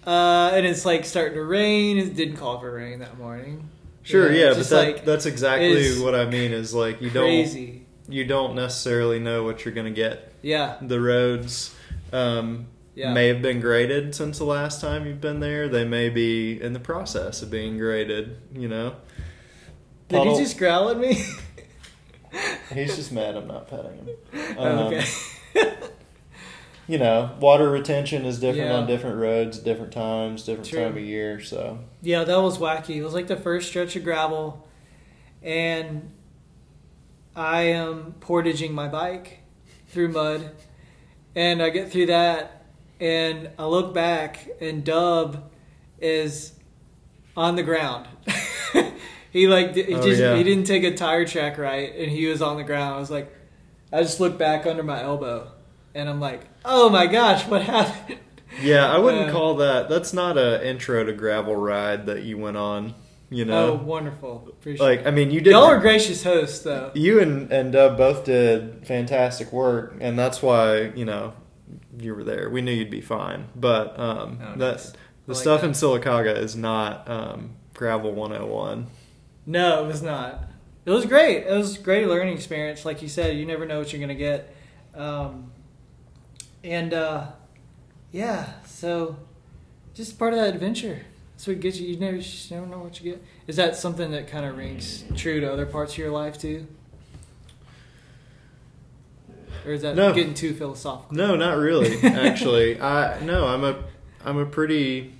uh, 0.06 0.52
and 0.54 0.64
it's 0.64 0.86
like 0.86 1.04
starting 1.04 1.34
to 1.34 1.44
rain. 1.44 1.98
It 1.98 2.16
didn't 2.16 2.38
call 2.38 2.58
for 2.58 2.72
rain 2.72 3.00
that 3.00 3.18
morning. 3.18 3.68
Sure, 4.04 4.32
You 4.32 4.40
know, 4.40 4.50
yeah, 4.52 4.54
but 4.56 4.68
that, 4.70 4.76
like 4.86 5.04
that's 5.04 5.26
exactly 5.26 6.00
what 6.00 6.14
I 6.14 6.24
mean. 6.24 6.52
Is 6.52 6.72
like 6.72 7.02
you 7.02 7.10
crazy. 7.10 7.84
don't 8.06 8.14
you 8.14 8.24
don't 8.24 8.54
necessarily 8.54 9.18
know 9.18 9.44
what 9.44 9.66
you're 9.66 9.74
gonna 9.74 9.90
get. 9.90 10.32
Yeah, 10.40 10.78
The 10.80 10.98
roads 10.98 11.74
um, 12.10 12.68
yeah, 12.96 13.12
may 13.12 13.28
have 13.28 13.40
been 13.42 13.60
graded 13.60 14.14
since 14.16 14.38
the 14.38 14.44
last 14.44 14.80
time 14.80 15.06
you've 15.06 15.20
been 15.20 15.38
there. 15.38 15.68
They 15.68 15.84
may 15.84 16.08
be 16.08 16.60
in 16.60 16.72
the 16.72 16.80
process 16.80 17.42
of 17.42 17.50
being 17.50 17.78
graded. 17.78 18.38
You 18.52 18.66
know. 18.66 18.96
Did 20.08 20.16
Puddle- 20.18 20.36
he 20.38 20.42
just 20.44 20.58
growl 20.58 20.88
at 20.88 20.98
me? 20.98 21.14
He's 22.74 22.96
just 22.96 23.12
mad 23.12 23.36
I'm 23.36 23.46
not 23.46 23.68
petting 23.68 23.94
him. 23.96 24.08
Oh, 24.58 24.64
Um, 24.66 24.78
okay. 24.94 25.04
You 26.88 26.98
know, 26.98 27.32
water 27.40 27.68
retention 27.68 28.24
is 28.24 28.38
different 28.38 28.68
Yeah. 28.70 28.76
on 28.76 28.86
different 28.86 29.16
roads, 29.18 29.58
different 29.58 29.92
times, 29.92 30.44
different 30.44 30.68
True. 30.70 30.84
time 30.84 30.96
of 30.96 31.02
year. 31.02 31.40
So 31.40 31.80
Yeah, 32.00 32.22
that 32.22 32.40
was 32.40 32.58
wacky. 32.58 32.94
It 32.94 33.02
was 33.02 33.12
like 33.12 33.26
the 33.26 33.34
first 33.36 33.66
stretch 33.68 33.96
of 33.96 34.04
gravel, 34.04 34.68
and 35.42 36.12
I 37.34 37.62
am 37.62 38.14
portaging 38.20 38.72
my 38.72 38.86
bike 38.86 39.40
through 39.88 40.10
mud, 40.12 40.52
and 41.34 41.60
I 41.60 41.70
get 41.70 41.90
through 41.90 42.06
that, 42.06 42.55
and 43.00 43.50
I 43.58 43.64
look 43.66 43.92
back, 43.94 44.48
and 44.60 44.84
Dub 44.84 45.50
is 46.00 46.52
on 47.36 47.56
the 47.56 47.62
ground. 47.62 48.06
he 49.30 49.46
like 49.48 49.74
he 49.74 49.94
Oh, 49.94 50.02
just 50.02 50.20
yeah. 50.20 50.36
he 50.36 50.42
didn't 50.44 50.64
take 50.64 50.84
a 50.84 50.94
tire 50.94 51.24
track 51.26 51.58
right, 51.58 51.94
and 51.96 52.10
he 52.10 52.26
was 52.26 52.42
on 52.42 52.56
the 52.56 52.64
ground. 52.64 52.94
I 52.94 52.98
was 52.98 53.10
like, 53.10 53.32
I 53.92 54.02
just 54.02 54.20
looked 54.20 54.38
back 54.38 54.66
under 54.66 54.82
my 54.82 55.02
elbow, 55.02 55.52
and 55.94 56.08
I'm 56.08 56.20
like, 56.20 56.42
oh 56.64 56.88
my 56.90 57.06
gosh, 57.06 57.46
what 57.46 57.62
happened? 57.62 58.20
Yeah, 58.62 58.90
I 58.90 58.96
wouldn't 58.98 59.28
Uh, 59.28 59.32
call 59.32 59.56
that. 59.56 59.90
That's 59.90 60.14
not 60.14 60.38
a 60.38 60.66
intro 60.66 61.04
to 61.04 61.12
gravel 61.12 61.54
ride 61.56 62.06
that 62.06 62.22
you 62.22 62.38
went 62.38 62.56
on. 62.56 62.94
You 63.28 63.44
know, 63.44 63.72
Oh, 63.72 63.84
wonderful! 63.84 64.46
Appreciate 64.48 64.86
like. 64.86 65.06
I 65.06 65.10
mean, 65.10 65.30
you 65.32 65.40
did. 65.40 65.50
Y'all 65.50 65.64
are 65.64 65.80
gracious 65.80 66.22
hosts, 66.22 66.60
though. 66.60 66.92
You 66.94 67.20
and 67.20 67.52
and 67.52 67.72
Dub 67.72 67.98
both 67.98 68.24
did 68.24 68.86
fantastic 68.86 69.52
work, 69.52 69.96
and 70.00 70.16
that's 70.18 70.40
why 70.42 70.92
you 70.94 71.04
know 71.04 71.34
you 71.98 72.14
were 72.14 72.24
there. 72.24 72.48
We 72.50 72.60
knew 72.62 72.72
you'd 72.72 72.90
be 72.90 73.00
fine, 73.00 73.46
but 73.56 73.98
um, 73.98 74.38
Oh, 74.42 74.50
that 74.56 74.58
nice. 74.58 74.90
the 75.26 75.32
like 75.32 75.36
stuff 75.36 75.60
that. 75.62 75.66
in 75.68 75.72
Sylacauga 75.72 76.36
is 76.36 76.54
not 76.56 77.08
um, 77.10 77.50
gravel 77.74 78.12
101. 78.12 78.86
No, 79.46 79.84
it 79.84 79.86
was 79.86 80.02
not. 80.02 80.44
It 80.84 80.90
was 80.90 81.04
great. 81.06 81.46
It 81.46 81.52
was 81.52 81.76
a 81.78 81.80
great 81.80 82.06
learning 82.06 82.34
experience. 82.34 82.84
Like 82.84 83.02
you 83.02 83.08
said, 83.08 83.36
you 83.36 83.44
never 83.46 83.66
know 83.66 83.78
what 83.78 83.92
you're 83.92 83.98
going 83.98 84.08
to 84.08 84.14
get. 84.14 84.54
Um, 84.94 85.50
and 86.62 86.94
uh, 86.94 87.28
yeah, 88.12 88.50
so 88.64 89.16
just 89.94 90.18
part 90.18 90.32
of 90.32 90.38
that 90.40 90.54
adventure. 90.54 91.02
That's 91.32 91.46
what 91.48 91.60
gets 91.60 91.78
you. 91.78 91.88
You 91.88 91.98
never, 91.98 92.16
you 92.16 92.24
never 92.50 92.66
know 92.66 92.78
what 92.78 93.00
you 93.02 93.12
get. 93.12 93.22
Is 93.46 93.56
that 93.56 93.76
something 93.76 94.10
that 94.12 94.26
kind 94.28 94.46
of 94.46 94.56
rings 94.56 95.04
true 95.16 95.40
to 95.40 95.52
other 95.52 95.66
parts 95.66 95.92
of 95.92 95.98
your 95.98 96.10
life 96.10 96.38
too? 96.38 96.66
Or 99.66 99.72
is 99.72 99.82
that 99.82 99.96
No. 99.96 100.12
getting 100.14 100.34
too 100.34 100.54
philosophical? 100.54 101.16
No, 101.16 101.34
not 101.36 101.58
really. 101.58 102.00
Actually, 102.02 102.80
I 102.80 103.20
no, 103.24 103.46
I'm 103.46 103.64
a 103.64 103.76
I'm 104.24 104.38
a 104.38 104.46
pretty 104.46 105.12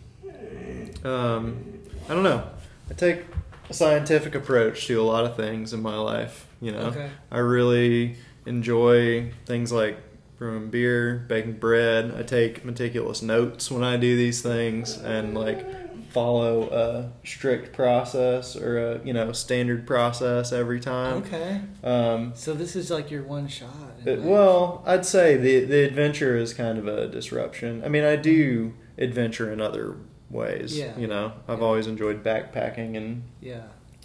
um, 1.05 1.81
I 2.09 2.15
don't 2.15 2.23
know. 2.23 2.45
I 2.91 2.95
take 2.95 3.25
a 3.69 3.75
scientific 3.75 4.35
approach 4.35 4.87
to 4.87 5.01
a 5.01 5.03
lot 5.05 5.25
of 5.25 5.37
things 5.37 5.73
in 5.73 5.83
my 5.83 5.97
life. 5.97 6.47
You 6.61 6.73
know, 6.73 6.79
Okay. 6.87 7.11
I 7.31 7.39
really 7.39 8.17
enjoy 8.47 9.33
things 9.45 9.73
like 9.73 9.99
brewing 10.39 10.69
beer, 10.71 11.25
baking 11.29 11.55
bread. 11.55 12.15
I 12.17 12.23
take 12.23 12.65
meticulous 12.65 13.23
notes 13.23 13.71
when 13.71 13.83
I 13.85 13.97
do 13.97 14.17
these 14.17 14.43
things 14.43 14.97
and 14.97 15.35
like 15.35 15.67
follow 16.13 16.69
a 16.71 17.27
strict 17.27 17.75
process 17.75 18.57
or 18.57 18.79
a 18.93 19.05
you 19.05 19.13
know 19.13 19.33
standard 19.33 19.87
process 19.87 20.53
every 20.53 20.81
time. 20.81 21.19
Okay. 21.25 21.61
Um, 21.85 22.33
So 22.35 22.55
this 22.55 22.77
is 22.77 22.91
like 22.91 23.11
your 23.11 23.23
one 23.25 23.49
shot. 23.49 23.71
It- 24.07 24.23
well, 24.23 24.83
I'd 24.87 25.05
say 25.07 25.37
the 25.37 25.65
the 25.65 25.85
adventure 25.85 26.37
is 26.37 26.55
kind 26.55 26.79
of 26.79 26.87
a 26.87 27.07
disruption. 27.09 27.83
I 27.85 27.89
mean, 27.89 28.05
I 28.05 28.17
do 28.17 28.75
adventure 28.99 29.53
in 29.53 29.61
other 29.61 29.97
ways. 30.31 30.77
Yeah. 30.79 30.97
You 30.99 31.07
know, 31.07 31.33
I've 31.49 31.59
Yeah. 31.61 31.65
always 31.65 31.87
enjoyed 31.87 32.23
backpacking 32.25 32.97
and 32.97 33.23
yeah. 33.41 33.63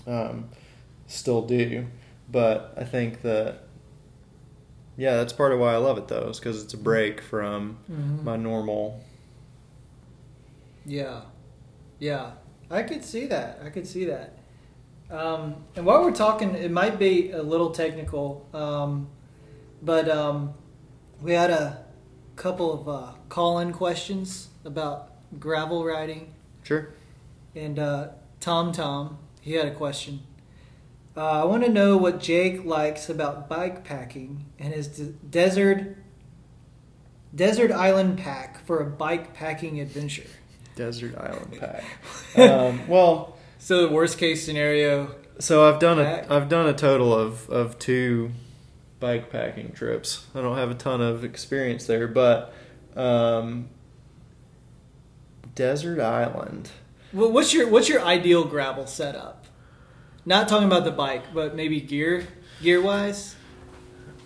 um, 0.08 0.50
still 1.08 1.42
do. 1.42 1.88
But 2.32 2.74
I 2.78 2.84
think 2.84 3.22
that 3.22 3.64
yeah, 4.98 5.16
that's 5.18 5.34
part 5.34 5.52
of 5.54 5.60
why 5.60 5.74
I 5.74 5.78
love 5.78 5.98
it 5.98 6.08
though, 6.10 6.30
is 6.30 6.40
because 6.40 6.64
it's 6.64 6.74
a 6.74 6.78
break 6.78 7.22
from 7.22 7.78
Mhm. 7.92 8.24
my 8.24 8.36
normal. 8.38 9.00
Yeah, 10.86 11.22
yeah, 12.00 12.32
I 12.70 12.84
could 12.84 13.04
see 13.04 13.26
that. 13.28 13.60
I 13.64 13.70
could 13.70 13.88
see 13.88 14.06
that. 14.06 14.38
Um, 15.10 15.56
and 15.76 15.86
while 15.86 16.02
we're 16.04 16.12
talking, 16.14 16.56
it 16.56 16.72
might 16.72 16.98
be 16.98 17.32
a 17.32 17.42
little 17.44 17.72
technical, 17.72 18.48
um, 18.54 19.08
but 19.82 20.10
um, 20.10 20.54
we 21.22 21.34
had 21.34 21.50
a 21.52 21.84
couple 22.36 22.74
of 22.74 22.88
uh, 22.90 23.12
call-in 23.30 23.74
questions 23.74 24.50
about 24.66 25.12
gravel 25.40 25.84
riding, 25.86 26.34
Sure. 26.64 26.90
and 27.56 27.78
uh, 27.80 28.10
Tom 28.40 28.72
Tom 28.72 29.18
he 29.42 29.54
had 29.54 29.68
a 29.68 29.74
question. 29.74 30.22
Uh, 31.18 31.42
I 31.42 31.46
want 31.46 31.64
to 31.64 31.70
know 31.70 31.98
what 31.98 32.20
Jake 32.22 32.64
likes 32.64 33.10
about 33.10 33.50
bike 33.50 33.84
packing 33.84 34.46
and 34.60 34.74
his 34.74 34.88
de- 34.88 35.06
desert 35.06 35.98
desert 37.36 37.72
island 37.72 38.18
pack 38.18 38.64
for 38.66 38.80
a 38.82 38.86
bike 38.86 39.34
packing 39.34 39.80
adventure. 39.80 40.28
Desert 40.76 41.18
Island 41.18 41.58
Pack. 41.60 41.84
um, 42.38 42.88
well, 42.88 43.38
So 43.60 43.88
the 43.88 43.94
worst 43.94 44.18
case 44.18 44.46
scenario. 44.46 45.14
So 45.40 45.68
I've 45.68 45.80
done 45.80 46.00
a 46.00 46.04
Pack. 46.06 46.32
I've 46.32 46.50
done 46.50 46.68
a 46.68 46.74
total 46.74 47.14
of 47.14 47.50
of 47.50 47.78
two 47.78 48.32
bike 49.02 49.30
packing 49.30 49.74
trips. 49.74 50.26
I 50.34 50.40
don't 50.42 50.56
have 50.56 50.72
a 50.72 50.76
ton 50.76 51.02
of 51.02 51.26
experience 51.26 51.86
there, 51.88 52.08
but 52.08 52.54
um, 52.96 53.68
desert 55.56 56.00
island. 56.00 56.72
Well, 57.12 57.32
what's 57.32 57.54
your 57.54 57.68
what's 57.68 57.90
your 57.90 58.02
ideal 58.02 58.46
gravel 58.46 58.88
setup? 58.88 59.46
Not 60.26 60.48
talking 60.48 60.68
about 60.68 60.86
the 60.86 60.92
bike, 60.92 61.34
but 61.34 61.56
maybe 61.56 61.82
gear 61.82 62.26
gear 62.62 62.82
wise. 62.82 63.36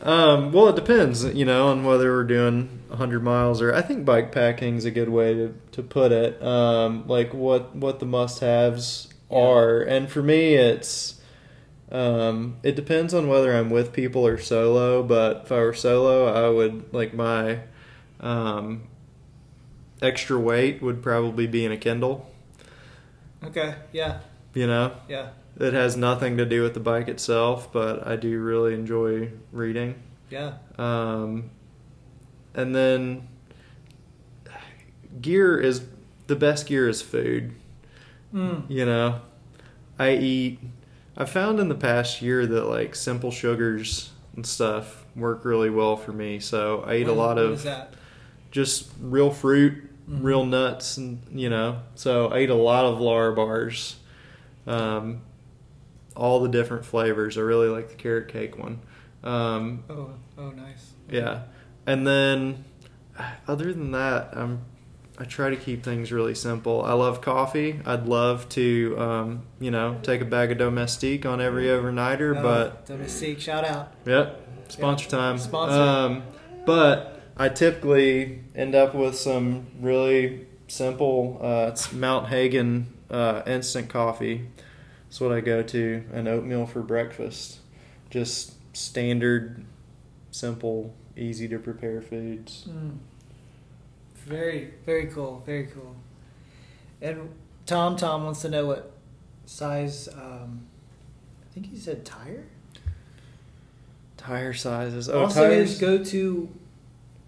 Um, 0.03 0.51
well, 0.51 0.67
it 0.67 0.75
depends, 0.75 1.23
you 1.23 1.45
know, 1.45 1.69
on 1.69 1.85
whether 1.85 2.11
we're 2.11 2.25
doing 2.25 2.81
100 2.89 3.23
miles 3.23 3.61
or 3.61 3.73
I 3.73 3.81
think 3.81 4.03
bike 4.03 4.29
packing's 4.33 4.83
a 4.83 4.91
good 4.91 5.07
way 5.07 5.33
to, 5.33 5.53
to 5.71 5.81
put 5.81 6.11
it. 6.11 6.43
Um, 6.43 7.07
like 7.07 7.33
what 7.33 7.73
what 7.75 7.99
the 7.99 8.05
must-haves 8.05 9.07
Yeah. 9.31 9.37
are, 9.37 9.79
and 9.81 10.09
for 10.09 10.21
me, 10.21 10.55
it's 10.55 11.15
um, 11.91 12.57
it 12.63 12.75
depends 12.75 13.13
on 13.13 13.27
whether 13.27 13.55
I'm 13.55 13.69
with 13.69 13.93
people 13.93 14.25
or 14.25 14.37
solo. 14.37 15.03
But 15.03 15.43
if 15.45 15.51
I 15.51 15.59
were 15.59 15.73
solo, 15.73 16.25
I 16.27 16.49
would 16.49 16.93
like 16.93 17.13
my 17.13 17.59
um, 18.19 18.83
extra 20.01 20.39
weight 20.39 20.81
would 20.81 21.01
probably 21.03 21.47
be 21.47 21.65
in 21.65 21.71
a 21.71 21.77
Kindle. 21.77 22.29
Okay. 23.43 23.75
Yeah. 23.91 24.19
You 24.53 24.67
know, 24.67 24.93
Yeah. 25.07 25.29
it 25.59 25.73
has 25.73 25.95
nothing 25.97 26.37
to 26.37 26.45
do 26.45 26.63
with 26.63 26.73
the 26.73 26.79
bike 26.79 27.07
itself, 27.07 27.71
but 27.71 28.07
I 28.07 28.15
do 28.15 28.39
really 28.39 28.73
enjoy 28.73 29.31
reading. 29.51 29.95
Yeah. 30.29 30.53
Um, 30.77 31.51
and 32.53 32.73
then 32.73 33.27
gear 35.21 35.59
is 35.59 35.83
the 36.27 36.35
best 36.35 36.67
gear 36.67 36.87
is 36.89 37.01
food. 37.01 37.53
Mm. 38.33 38.63
You 38.69 38.85
know, 38.85 39.21
I 39.99 40.15
eat. 40.15 40.59
I 41.17 41.25
found 41.25 41.59
in 41.59 41.69
the 41.69 41.75
past 41.75 42.21
year 42.21 42.45
that 42.45 42.63
like 42.65 42.95
simple 42.95 43.31
sugars 43.31 44.11
and 44.35 44.45
stuff 44.45 45.05
work 45.15 45.45
really 45.45 45.69
well 45.69 45.95
for 45.95 46.11
me. 46.11 46.39
So 46.39 46.83
I 46.85 46.97
eat 46.97 47.07
a 47.07 47.13
lot 47.13 47.37
of 47.37 47.65
just 48.51 48.89
real 49.01 49.31
fruit, 49.31 49.89
Mhm. 50.09 50.23
real 50.23 50.45
nuts, 50.45 50.97
and 50.97 51.19
you 51.33 51.49
know. 51.49 51.79
So 51.95 52.27
I 52.27 52.41
eat 52.41 52.49
a 52.49 52.55
lot 52.55 52.85
of 52.85 52.99
Lara 52.99 53.33
bars. 53.33 53.95
Um, 54.67 55.21
all 56.15 56.39
the 56.41 56.49
different 56.49 56.85
flavors. 56.85 57.37
I 57.37 57.41
really 57.41 57.67
like 57.67 57.89
the 57.89 57.95
carrot 57.95 58.27
cake 58.29 58.57
one. 58.57 58.79
Um, 59.23 59.83
Oh. 59.89 60.09
Oh, 60.37 60.49
nice. 60.51 60.91
yeah, 61.09 61.43
and 61.85 62.05
then 62.07 62.63
other 63.47 63.73
than 63.73 63.91
that, 63.91 64.29
I'm 64.33 64.61
I 65.17 65.23
try 65.23 65.49
to 65.49 65.55
keep 65.55 65.83
things 65.83 66.11
really 66.11 66.35
simple. 66.35 66.83
I 66.83 66.93
love 66.93 67.21
coffee. 67.21 67.79
I'd 67.85 68.05
love 68.05 68.49
to, 68.49 68.95
um, 68.99 69.43
you 69.59 69.71
know, 69.71 69.97
take 70.03 70.19
a 70.21 70.25
bag 70.25 70.51
of 70.51 70.57
Domestique 70.57 71.25
on 71.25 71.39
every 71.39 71.65
overnighter, 71.65 72.37
Oh, 72.37 72.43
but 72.43 72.85
Domestique, 72.85 73.39
shout 73.39 73.63
out. 73.63 73.93
yep, 74.05 74.45
sponsor 74.67 75.09
time. 75.09 75.37
Sponsor. 75.37 75.79
Um, 75.79 76.23
but 76.65 77.21
I 77.37 77.47
typically 77.49 78.43
end 78.55 78.75
up 78.75 78.93
with 78.93 79.15
some 79.15 79.67
really 79.79 80.47
simple. 80.67 81.39
Uh, 81.41 81.69
it's 81.71 81.93
Mount 81.93 82.27
Hagen 82.27 82.87
uh, 83.09 83.41
instant 83.45 83.89
coffee. 83.89 84.47
That's 85.07 85.21
what 85.21 85.31
I 85.31 85.39
go 85.39 85.61
to, 85.63 86.03
An 86.11 86.27
oatmeal 86.27 86.65
for 86.65 86.81
breakfast. 86.81 87.59
Just 88.09 88.53
standard, 88.75 89.63
simple, 90.31 90.93
easy 91.15 91.47
to 91.47 91.57
prepare 91.59 92.01
foods. 92.01 92.67
Mm. 92.69 92.97
Very, 94.25 94.73
very 94.85 95.05
cool. 95.07 95.43
Very 95.45 95.67
cool. 95.67 95.95
And 97.01 97.29
Tom 97.65 97.95
Tom 97.95 98.23
wants 98.23 98.41
to 98.41 98.49
know 98.49 98.65
what 98.65 98.91
size. 99.45 100.07
Um, 100.09 100.65
I 101.43 101.53
think 101.53 101.67
he 101.67 101.77
said 101.77 102.05
tire. 102.05 102.45
Tire 104.17 104.53
sizes. 104.53 105.09
Oh, 105.09 105.23
also, 105.25 105.41
tires. 105.47 105.69
his 105.71 105.79
go 105.79 106.03
to 106.03 106.49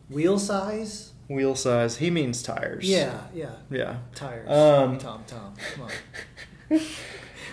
wheel 0.09 0.39
size. 0.39 1.11
Wheel 1.27 1.55
size. 1.55 1.97
He 1.97 2.09
means 2.09 2.41
tires. 2.41 2.89
Yeah, 2.89 3.21
yeah, 3.33 3.51
Yeah. 3.69 3.97
tires. 4.15 4.49
Um, 4.49 4.97
Tom 4.97 5.23
Tom, 5.27 5.53
come 5.75 5.83
on. 6.71 6.79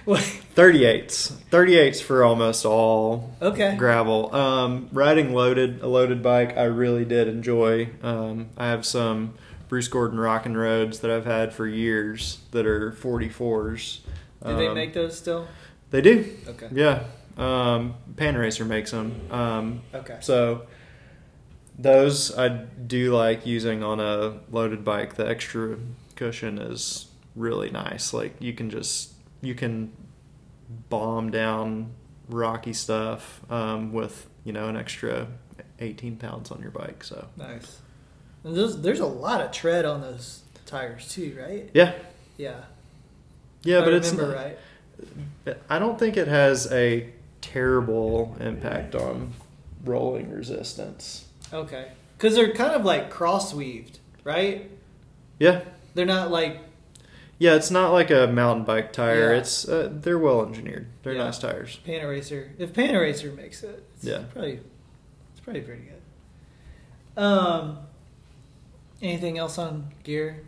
What? 0.04 0.40
38s. 0.54 1.32
38s 1.50 2.00
for 2.02 2.22
almost 2.24 2.64
all 2.64 3.34
okay. 3.42 3.74
gravel. 3.76 4.34
Um, 4.34 4.88
riding 4.92 5.32
loaded 5.34 5.80
a 5.82 5.88
loaded 5.88 6.22
bike, 6.22 6.56
I 6.56 6.64
really 6.64 7.04
did 7.04 7.26
enjoy. 7.28 7.90
Um, 8.02 8.50
I 8.56 8.66
have 8.68 8.86
some 8.86 9.34
Bruce 9.68 9.88
Gordon 9.88 10.20
Rockin' 10.20 10.56
Roads 10.56 11.00
that 11.00 11.10
I've 11.10 11.24
had 11.26 11.52
for 11.52 11.66
years 11.66 12.38
that 12.52 12.66
are 12.66 12.92
44s. 12.92 14.00
Do 14.46 14.56
they 14.56 14.68
Um, 14.68 14.74
make 14.74 14.94
those 14.94 15.16
still? 15.16 15.48
They 15.90 16.00
do. 16.00 16.36
Okay. 16.48 16.68
Yeah. 16.72 17.04
Um, 17.36 17.94
Panaracer 18.14 18.66
makes 18.66 18.90
them. 18.92 19.20
Um, 19.30 19.80
Okay. 19.92 20.18
so 20.20 20.62
those 21.78 22.36
I 22.36 22.48
do 22.48 23.12
like 23.14 23.46
using 23.46 23.82
on 23.82 23.98
a 23.98 24.34
loaded 24.52 24.84
bike. 24.84 25.14
The 25.16 25.26
extra 25.28 25.76
cushion 26.14 26.58
is 26.58 27.06
really 27.34 27.70
nice. 27.70 28.12
Like 28.14 28.36
you 28.38 28.52
can 28.52 28.70
just 28.70 29.12
you 29.40 29.54
can 29.54 29.90
bomb 30.88 31.30
down 31.30 31.90
rocky 32.28 32.72
stuff 32.72 33.40
um, 33.50 33.92
with 33.92 34.28
you 34.44 34.52
know 34.52 34.68
an 34.68 34.76
extra 34.76 35.26
18 35.80 36.16
pounds 36.16 36.50
on 36.50 36.60
your 36.62 36.70
bike. 36.70 37.02
So 37.04 37.26
Nice. 37.36 37.80
And 38.44 38.54
there's, 38.56 38.76
there's 38.78 39.00
a 39.00 39.06
lot 39.06 39.40
of 39.40 39.50
tread 39.52 39.84
on 39.86 40.00
those 40.02 40.42
tires 40.66 41.08
too, 41.08 41.34
right? 41.40 41.70
yeah, 41.72 41.94
Yeah. 42.36 42.60
yeah, 43.62 43.78
I 43.80 43.84
but 43.84 43.94
it's 43.94 44.12
not- 44.12 44.34
right. 44.34 44.58
I 45.70 45.78
don't 45.78 45.98
think 45.98 46.16
it 46.16 46.28
has 46.28 46.70
a 46.70 47.10
terrible 47.40 48.36
impact 48.40 48.94
on 48.94 49.32
rolling 49.84 50.30
resistance. 50.30 51.26
Okay. 51.52 51.88
Because 52.16 52.34
they're 52.34 52.52
kind 52.52 52.72
of 52.74 52.84
like 52.84 53.10
cross 53.10 53.52
weaved, 53.54 53.98
right? 54.24 54.70
Yeah, 55.38 55.62
They're 55.94 56.06
not 56.06 56.30
like 56.30 56.60
yeah, 57.44 57.56
it's 57.56 57.70
not 57.70 57.92
like 57.92 58.10
a 58.10 58.26
mountain 58.26 58.64
bike 58.64 58.90
tire. 58.92 59.32
Yeah. 59.34 59.38
It's 59.40 59.68
uh, 59.68 59.90
they're 59.92 60.18
well 60.18 60.42
engineered. 60.46 60.86
They're 61.02 61.12
Yeah. 61.12 61.24
nice 61.24 61.38
tires. 61.38 61.78
Panaracer. 61.86 62.48
If 62.58 62.72
Panaracer 62.72 63.36
makes 63.36 63.62
it, 63.62 63.84
it's 63.96 64.04
Yeah. 64.04 64.22
probably 64.32 64.60
it's 65.32 65.40
probably 65.42 65.60
pretty 65.60 65.82
good. 65.82 67.22
Um, 67.22 67.78
anything 69.02 69.36
else 69.38 69.58
on 69.58 69.92
gear? 70.04 70.44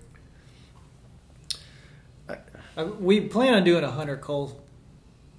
I- 2.28 2.38
I, 2.76 2.84
we 2.84 3.20
plan 3.20 3.54
on 3.54 3.64
doing 3.64 3.84
a 3.84 3.90
Hunter 3.90 4.16
Cole 4.16 4.58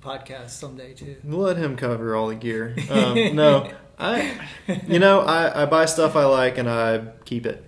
podcast 0.01 0.49
someday 0.51 0.93
too. 0.93 1.15
We'll 1.23 1.39
let 1.39 1.57
him 1.57 1.75
cover 1.75 2.15
all 2.15 2.27
the 2.27 2.35
gear. 2.35 2.75
Um, 2.89 3.35
no, 3.35 3.71
I, 3.99 4.39
you 4.87 4.99
know, 4.99 5.21
I, 5.21 5.63
I 5.63 5.65
buy 5.65 5.85
stuff 5.85 6.15
I 6.15 6.25
like 6.25 6.57
and 6.59 6.69
I 6.69 6.99
keep 7.25 7.45
it. 7.47 7.63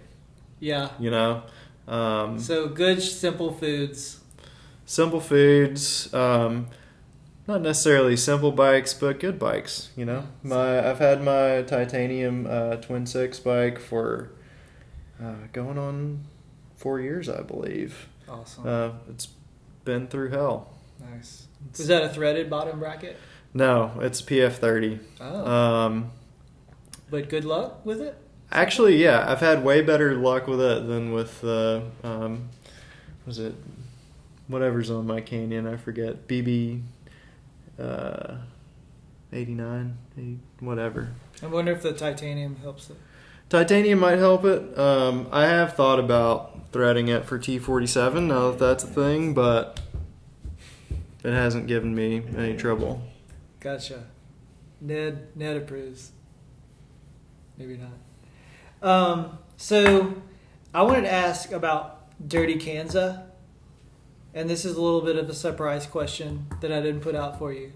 Yeah. 0.59 0.89
You 0.99 1.09
know, 1.11 1.43
um, 1.89 2.39
So 2.39 2.67
good, 2.67 3.01
simple 3.01 3.51
foods. 3.53 4.19
simple 4.85 5.19
foods. 5.19 6.13
Um, 6.13 6.67
not 7.47 7.61
necessarily 7.61 8.15
simple 8.15 8.51
bikes, 8.51 8.93
but 8.93 9.19
good 9.19 9.39
bikes. 9.39 9.89
You 9.95 10.05
know, 10.05 10.23
my 10.43 10.87
I've 10.87 10.99
had 10.99 11.23
my 11.23 11.63
titanium 11.63 12.45
uh, 12.49 12.75
twin 12.77 13.05
six 13.07 13.39
bike 13.39 13.79
for 13.79 14.29
uh, 15.23 15.33
going 15.51 15.77
on 15.79 16.25
four 16.77 16.99
years, 16.99 17.27
I 17.27 17.41
believe. 17.41 18.07
Awesome. 18.29 18.67
Uh, 18.67 18.89
it's 19.09 19.29
been 19.83 20.07
through 20.07 20.29
hell. 20.29 20.71
nice. 20.99 21.47
Is 21.73 21.87
that 21.87 22.03
a 22.03 22.09
threaded 22.09 22.49
bottom 22.49 22.79
bracket? 22.79 23.17
No, 23.53 23.93
it's 23.99 24.21
PF 24.21 24.53
thirty. 24.53 24.99
Oh. 25.19 25.51
Um, 25.51 26.11
but 27.09 27.29
good 27.29 27.45
luck 27.45 27.83
with 27.83 27.99
it. 27.99 28.15
Actually, 28.51 28.97
yeah, 28.97 29.25
I've 29.27 29.41
had 29.41 29.63
way 29.63 29.81
better 29.81 30.15
luck 30.15 30.47
with 30.47 30.59
it 30.59 30.87
than 30.87 31.11
with 31.11 31.41
the 31.41 31.83
um, 32.03 32.49
was 33.25 33.37
it 33.37 33.53
whatever's 34.47 34.89
on 34.89 35.05
my 35.05 35.21
Canyon? 35.21 35.67
I 35.67 35.77
forget 35.77 36.27
BB 36.27 36.81
uh, 37.79 38.37
eighty 39.31 39.53
nine, 39.53 39.97
whatever. 40.59 41.09
I 41.43 41.45
wonder 41.45 41.71
if 41.71 41.83
the 41.83 41.93
titanium 41.93 42.55
helps 42.57 42.89
it. 42.89 42.97
Titanium 43.49 43.99
might 43.99 44.17
help 44.17 44.45
it. 44.45 44.77
Um, 44.77 45.27
I 45.31 45.45
have 45.45 45.75
thought 45.75 45.99
about 45.99 46.71
threading 46.71 47.07
it 47.07 47.25
for 47.25 47.37
T 47.37 47.59
forty 47.59 47.87
seven 47.87 48.27
now 48.27 48.49
that 48.49 48.59
that's 48.59 48.83
a 48.83 48.87
thing, 48.87 49.35
but 49.35 49.79
it 51.23 51.33
hasn't 51.33 51.67
given 51.67 51.93
me 51.93 52.23
any 52.35 52.57
trouble. 52.57 53.03
Gotcha. 53.59 54.05
Ned 54.81 55.27
Ned 55.35 55.57
approves. 55.57 56.13
Maybe 57.57 57.77
not. 57.77 57.91
Um, 58.81 59.37
so 59.57 60.21
I 60.73 60.83
wanted 60.83 61.01
to 61.01 61.11
ask 61.11 61.51
about 61.51 62.07
Dirty 62.25 62.55
Kanza, 62.55 63.23
and 64.33 64.49
this 64.49 64.65
is 64.65 64.75
a 64.75 64.81
little 64.81 65.01
bit 65.01 65.15
of 65.15 65.29
a 65.29 65.33
surprise 65.33 65.85
question 65.85 66.47
that 66.61 66.71
I 66.71 66.81
didn't 66.81 67.01
put 67.01 67.15
out 67.15 67.37
for 67.39 67.51
you. 67.51 67.73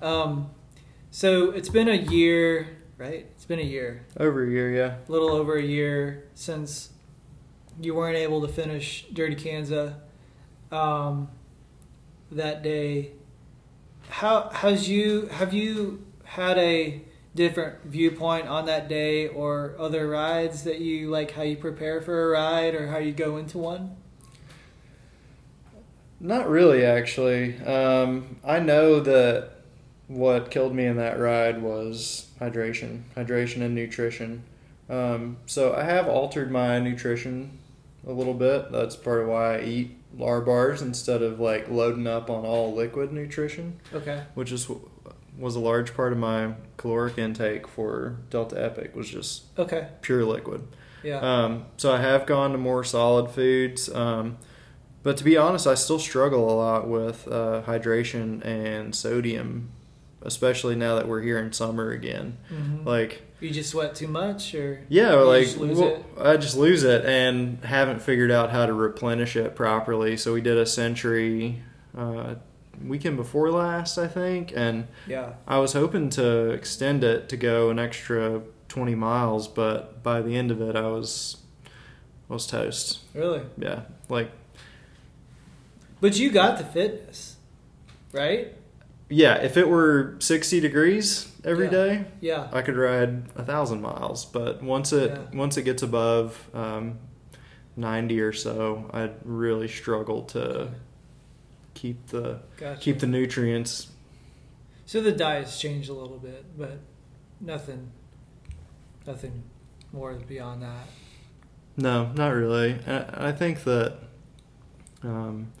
Um, 0.00 0.50
so 1.10 1.50
it's 1.50 1.68
been 1.68 1.88
a 1.88 1.94
year, 1.94 2.76
right? 2.98 3.26
It's 3.34 3.44
been 3.44 3.60
a 3.60 3.62
year, 3.62 4.04
Over 4.18 4.44
a 4.44 4.50
year, 4.50 4.72
yeah. 4.72 4.96
a 5.08 5.12
little 5.12 5.30
over 5.30 5.56
a 5.56 5.62
year 5.62 6.24
since 6.34 6.90
you 7.80 7.94
weren't 7.94 8.16
able 8.16 8.40
to 8.42 8.48
finish 8.48 9.06
Dirty 9.12 9.36
Kanza 9.36 9.94
um, 10.72 11.28
that 12.32 12.62
day. 12.62 13.12
How 14.08 14.48
has 14.50 14.88
you 14.88 15.26
have 15.26 15.54
you 15.54 16.04
had 16.24 16.58
a 16.58 17.02
different 17.34 17.82
viewpoint 17.84 18.46
on 18.48 18.66
that 18.66 18.88
day 18.88 19.26
or 19.28 19.74
other 19.78 20.08
rides 20.08 20.62
that 20.64 20.80
you 20.80 21.10
like 21.10 21.32
how 21.32 21.42
you 21.42 21.56
prepare 21.56 22.00
for 22.00 22.24
a 22.24 22.28
ride 22.30 22.74
or 22.74 22.86
how 22.88 22.98
you 22.98 23.12
go 23.12 23.36
into 23.36 23.58
one? 23.58 23.96
Not 26.20 26.48
really, 26.48 26.84
actually. 26.84 27.58
Um, 27.64 28.36
I 28.44 28.58
know 28.60 29.00
that 29.00 29.50
what 30.06 30.50
killed 30.50 30.74
me 30.74 30.86
in 30.86 30.96
that 30.96 31.18
ride 31.18 31.60
was 31.62 32.28
hydration, 32.40 33.02
hydration 33.16 33.62
and 33.62 33.74
nutrition. 33.74 34.44
Um, 34.88 35.38
so 35.46 35.74
I 35.74 35.84
have 35.84 36.08
altered 36.08 36.50
my 36.50 36.78
nutrition 36.78 37.58
a 38.06 38.12
little 38.12 38.34
bit. 38.34 38.70
That's 38.70 38.96
part 38.96 39.22
of 39.22 39.28
why 39.28 39.56
I 39.58 39.62
eat 39.62 39.96
lar 40.16 40.40
bars 40.40 40.80
instead 40.82 41.22
of 41.22 41.40
like 41.40 41.68
loading 41.68 42.06
up 42.06 42.30
on 42.30 42.44
all 42.44 42.72
liquid 42.74 43.12
nutrition, 43.12 43.80
Okay. 43.92 44.22
which 44.34 44.52
is 44.52 44.68
was 45.38 45.56
a 45.56 45.60
large 45.60 45.94
part 45.94 46.12
of 46.12 46.18
my 46.18 46.54
caloric 46.76 47.18
intake 47.18 47.66
for 47.66 48.16
Delta 48.30 48.62
Epic 48.62 48.94
was 48.94 49.08
just 49.08 49.44
Okay. 49.58 49.88
pure 50.00 50.24
liquid. 50.24 50.66
Yeah. 51.02 51.18
Um, 51.18 51.66
so 51.76 51.92
I 51.92 52.00
have 52.00 52.24
gone 52.26 52.52
to 52.52 52.58
more 52.58 52.84
solid 52.84 53.30
foods. 53.30 53.92
Um, 53.92 54.38
but 55.02 55.16
to 55.18 55.24
be 55.24 55.36
honest, 55.36 55.66
I 55.66 55.74
still 55.74 55.98
struggle 55.98 56.48
a 56.50 56.56
lot 56.56 56.88
with 56.88 57.28
uh, 57.28 57.62
hydration 57.66 58.44
and 58.44 58.94
sodium, 58.94 59.68
especially 60.22 60.76
now 60.76 60.94
that 60.94 61.06
we're 61.08 61.20
here 61.20 61.38
in 61.38 61.52
summer 61.52 61.90
again. 61.90 62.38
Mhm. 62.50 62.86
Like, 62.86 63.22
you 63.40 63.50
just 63.50 63.68
sweat 63.70 63.94
too 63.94 64.08
much 64.08 64.54
or 64.54 64.80
yeah, 64.88 65.12
you 65.12 65.24
like 65.24 65.44
just 65.44 65.58
lose 65.58 65.78
well, 65.78 65.88
it? 65.88 66.04
I 66.18 66.36
just 66.38 66.56
lose 66.56 66.82
it 66.84 67.04
and 67.04 67.62
haven't 67.64 68.00
figured 68.00 68.30
out 68.30 68.48
how 68.50 68.64
to 68.64 68.72
replenish 68.72 69.36
it 69.36 69.54
properly. 69.54 70.16
So 70.16 70.32
we 70.32 70.40
did 70.40 70.56
a 70.56 70.64
century 70.64 71.62
uh, 71.98 72.36
weekend 72.84 73.16
before 73.16 73.50
last, 73.50 73.98
I 73.98 74.06
think, 74.08 74.52
and 74.54 74.86
Yeah. 75.06 75.34
I 75.46 75.58
was 75.58 75.72
hoping 75.74 76.08
to 76.10 76.50
extend 76.50 77.04
it 77.04 77.28
to 77.28 77.36
go 77.36 77.70
an 77.70 77.78
extra 77.78 78.42
20 78.68 78.94
miles, 78.94 79.46
but 79.48 80.02
by 80.02 80.20
the 80.22 80.36
end 80.36 80.50
of 80.50 80.60
it, 80.60 80.74
I 80.76 80.88
was 80.88 81.36
I 82.30 82.32
was 82.32 82.46
toast. 82.46 83.00
Really? 83.14 83.42
Yeah, 83.58 83.82
like 84.08 84.30
But 86.00 86.18
you 86.18 86.30
got 86.30 86.58
the 86.58 86.64
fitness, 86.64 87.36
right? 88.12 88.52
yeah, 89.08 89.34
if 89.36 89.56
it 89.56 89.68
were 89.68 90.16
60 90.18 90.60
degrees 90.60 91.30
every 91.44 91.66
Yeah. 91.66 91.70
day, 91.70 92.04
Yeah. 92.20 92.48
I 92.52 92.62
could 92.62 92.76
ride 92.76 93.24
a 93.36 93.44
thousand 93.44 93.80
miles. 93.82 94.24
But 94.24 94.62
once 94.62 94.92
it 94.92 95.10
Yeah. 95.10 95.38
once 95.38 95.56
it 95.56 95.62
gets 95.62 95.82
above 95.82 96.48
um, 96.54 96.98
90 97.76 98.20
or 98.20 98.32
so, 98.32 98.90
I'd 98.92 99.14
really 99.24 99.68
struggle 99.68 100.22
to 100.22 100.68
keep 101.74 102.06
the 102.08 102.40
Gotcha. 102.56 102.80
keep 102.80 102.98
the 103.00 103.06
nutrients. 103.06 103.88
So 104.86 105.00
the 105.00 105.12
diet's 105.12 105.58
changed 105.60 105.88
a 105.88 105.94
little 105.94 106.18
bit, 106.18 106.44
but 106.58 106.78
nothing, 107.40 107.90
nothing 109.06 109.42
more 109.92 110.14
beyond 110.14 110.62
that. 110.62 110.86
No, 111.76 112.12
not 112.14 112.28
really. 112.30 112.78
I, 112.86 113.28
I 113.28 113.32
think 113.32 113.64
that 113.64 113.96
um, 115.02 115.52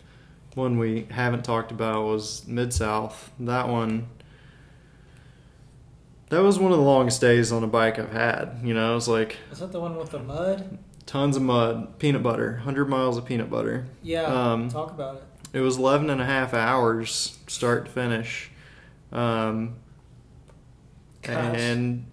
one 0.54 0.78
we 0.78 1.06
haven't 1.10 1.44
talked 1.44 1.72
about 1.72 2.04
was 2.04 2.46
Mid 2.46 2.72
South. 2.72 3.30
That 3.40 3.68
one, 3.68 4.08
that 6.30 6.40
was 6.42 6.58
one 6.58 6.72
of 6.72 6.78
the 6.78 6.84
longest 6.84 7.20
days 7.20 7.50
on 7.52 7.64
a 7.64 7.66
bike 7.66 7.98
I've 7.98 8.12
had. 8.12 8.60
You 8.62 8.74
know, 8.74 8.92
it 8.92 8.94
was 8.94 9.08
like 9.08 9.36
Is 9.50 9.58
that 9.60 9.72
the 9.72 9.80
one 9.80 9.96
with 9.96 10.10
the 10.10 10.18
mud? 10.20 10.78
tons 11.06 11.36
of 11.36 11.42
mud, 11.42 11.98
peanut 11.98 12.22
butter, 12.22 12.52
100 12.52 12.86
miles 12.88 13.16
of 13.18 13.24
peanut 13.26 13.50
butter. 13.50 13.86
Yeah. 14.02 14.22
Um, 14.24 14.68
talk 14.68 14.90
about 14.90 15.16
it. 15.16 15.22
It 15.54 15.60
was 15.60 15.78
11 15.78 16.10
and 16.10 16.20
a 16.20 16.24
half 16.24 16.52
hours 16.52 17.38
start 17.46 17.86
to 17.86 17.90
finish. 17.90 18.50
Um, 19.12 19.76
Gosh. 21.22 21.56
and 21.56 22.06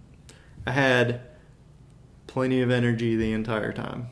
I 0.68 0.72
had 0.72 1.22
plenty 2.28 2.62
of 2.62 2.70
energy 2.70 3.16
the 3.16 3.34
entire 3.34 3.74
time. 3.74 4.10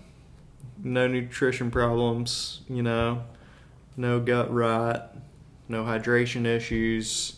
No 0.84 1.08
nutrition 1.08 1.70
problems, 1.70 2.62
you 2.68 2.82
know, 2.82 3.24
no 3.96 4.20
gut 4.20 4.52
rot, 4.52 5.16
no 5.68 5.84
hydration 5.84 6.46
issues. 6.46 7.36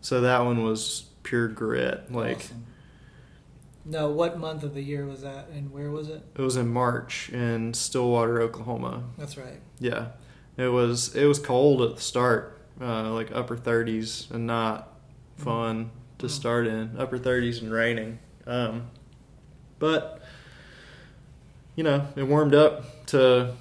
So 0.00 0.22
that 0.22 0.44
one 0.44 0.64
was 0.64 1.04
pure 1.22 1.46
grit. 1.46 2.10
Like 2.10 2.38
Awesome. 2.38 2.66
No, 3.84 4.10
what 4.10 4.38
month 4.38 4.64
of 4.64 4.74
the 4.74 4.82
year 4.82 5.06
was 5.06 5.22
that, 5.22 5.48
and 5.52 5.72
where 5.72 5.90
was 5.90 6.08
it? 6.08 6.24
it 6.36 6.40
was 6.40 6.56
in 6.56 6.68
March 6.68 7.30
in 7.30 7.74
Stillwater, 7.74 8.40
Oklahoma. 8.40 9.04
That's 9.18 9.36
right. 9.36 9.60
Yeah, 9.80 10.08
it 10.56 10.68
was 10.68 11.14
it 11.14 11.26
was 11.26 11.38
cold 11.38 11.82
at 11.82 11.96
the 11.96 12.02
start, 12.02 12.58
uh, 12.80 13.10
like 13.12 13.30
upper 13.34 13.56
30s, 13.56 14.30
and 14.30 14.46
not 14.46 14.88
fun 15.36 15.90
to 16.18 16.26
Mm. 16.26 16.30
start 16.30 16.66
in 16.66 16.96
upper 16.98 17.18
30s 17.18 17.60
and 17.62 17.72
raining. 17.72 18.18
Um, 18.46 18.88
but 19.78 20.20
you 21.76 21.82
know, 21.84 22.06
it 22.16 22.24
warmed 22.24 22.54
up 22.54 23.06
to 23.06 23.54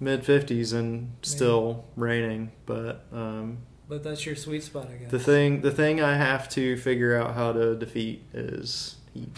mid 0.00 0.22
50s 0.24 0.72
and 0.72 1.12
still 1.22 1.84
raining. 1.96 2.52
But 2.66 3.04
um, 3.12 3.58
But 3.88 4.02
that's 4.04 4.24
your 4.24 4.36
sweet 4.36 4.62
spot, 4.62 4.88
I 4.92 4.96
guess. 4.96 5.10
the 5.10 5.18
thing, 5.18 5.60
the 5.60 5.70
thing 5.72 6.00
I 6.00 6.16
have 6.16 6.48
to 6.50 6.76
figure 6.76 7.16
out 7.20 7.34
how 7.34 7.52
to 7.52 7.74
defeat 7.74 8.22
is 8.32 8.96
heat. 9.12 9.28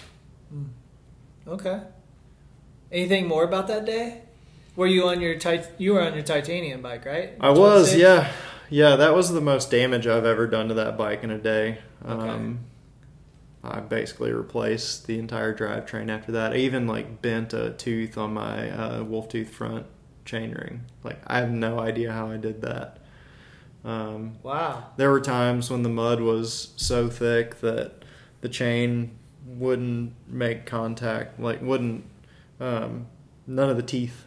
Mm. 0.55 0.69
Okay. 1.49 1.81
Anything 2.93 3.27
more 3.27 3.43
about 3.45 3.67
that 3.69 3.85
day? 3.85 4.21
Were 4.77 4.87
you 4.87 5.07
on 5.09 5.21
your 5.21 5.37
tit- 5.37 5.73
you 5.79 5.95
were 5.95 6.03
on 6.03 6.15
your 6.15 6.23
titanium 6.25 6.83
bike, 6.83 7.05
right? 7.05 7.33
I 7.41 7.51
was, 7.51 7.93
26? 7.93 8.01
yeah, 8.01 8.33
yeah. 8.71 8.97
That 8.97 9.15
was 9.15 9.33
the 9.33 9.41
most 9.41 9.71
damage 9.71 10.07
I've 10.07 10.25
ever 10.25 10.47
done 10.47 10.69
to 10.69 10.75
that 10.75 10.97
bike 10.99 11.23
in 11.23 11.31
a 11.31 11.39
day. 11.39 11.79
Okay. 12.05 12.29
Um, 12.29 12.61
I 13.63 13.81
basically 13.81 14.33
replaced 14.33 15.07
the 15.07 15.19
entire 15.19 15.55
drivetrain 15.57 16.11
after 16.11 16.33
that. 16.33 16.53
I 16.53 16.57
even 16.57 16.87
like 16.87 17.23
bent 17.23 17.53
a 17.55 17.71
tooth 17.71 18.19
on 18.19 18.35
my 18.35 18.71
uh, 18.71 19.05
wolf 19.05 19.29
tooth 19.29 19.51
front 19.51 19.87
chainring. 20.27 20.81
Like 21.03 21.19
I 21.27 21.39
have 21.39 21.51
no 21.51 21.79
idea 21.79 22.13
how 22.13 22.31
I 22.31 22.37
did 22.37 22.61
that. 22.63 22.99
Um, 23.85 24.39
Wow. 24.43 24.85
there 24.97 25.11
were 25.11 25.21
times 25.21 25.71
when 25.71 25.83
the 25.83 25.89
mud 25.91 26.21
was 26.21 26.73
so 26.77 27.09
thick 27.11 27.61
that 27.61 28.03
the 28.41 28.49
chain 28.49 29.17
wouldn't 29.47 30.15
make 30.27 30.67
contact. 30.67 31.39
Like 31.39 31.61
wouldn't 31.63 32.05
um, 32.61 33.07
none 33.47 33.69
of 33.71 33.77
the 33.77 33.83
teeth 33.83 34.27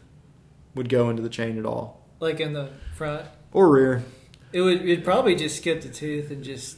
would 0.77 0.87
go 0.89 1.09
into 1.09 1.21
the 1.21 1.29
chain 1.29 1.57
at 1.57 1.65
all 1.65 2.05
Like 2.19 2.39
in 2.39 2.53
the 2.53 2.69
front, 2.95 3.25
or 3.51 3.69
rear. 3.69 4.03
it 4.53 4.61
would 4.61 4.81
it'd 4.81 5.03
probably 5.03 5.35
just 5.35 5.57
skip 5.57 5.81
the 5.81 5.89
tooth 5.89 6.31
and 6.31 6.43
just 6.43 6.77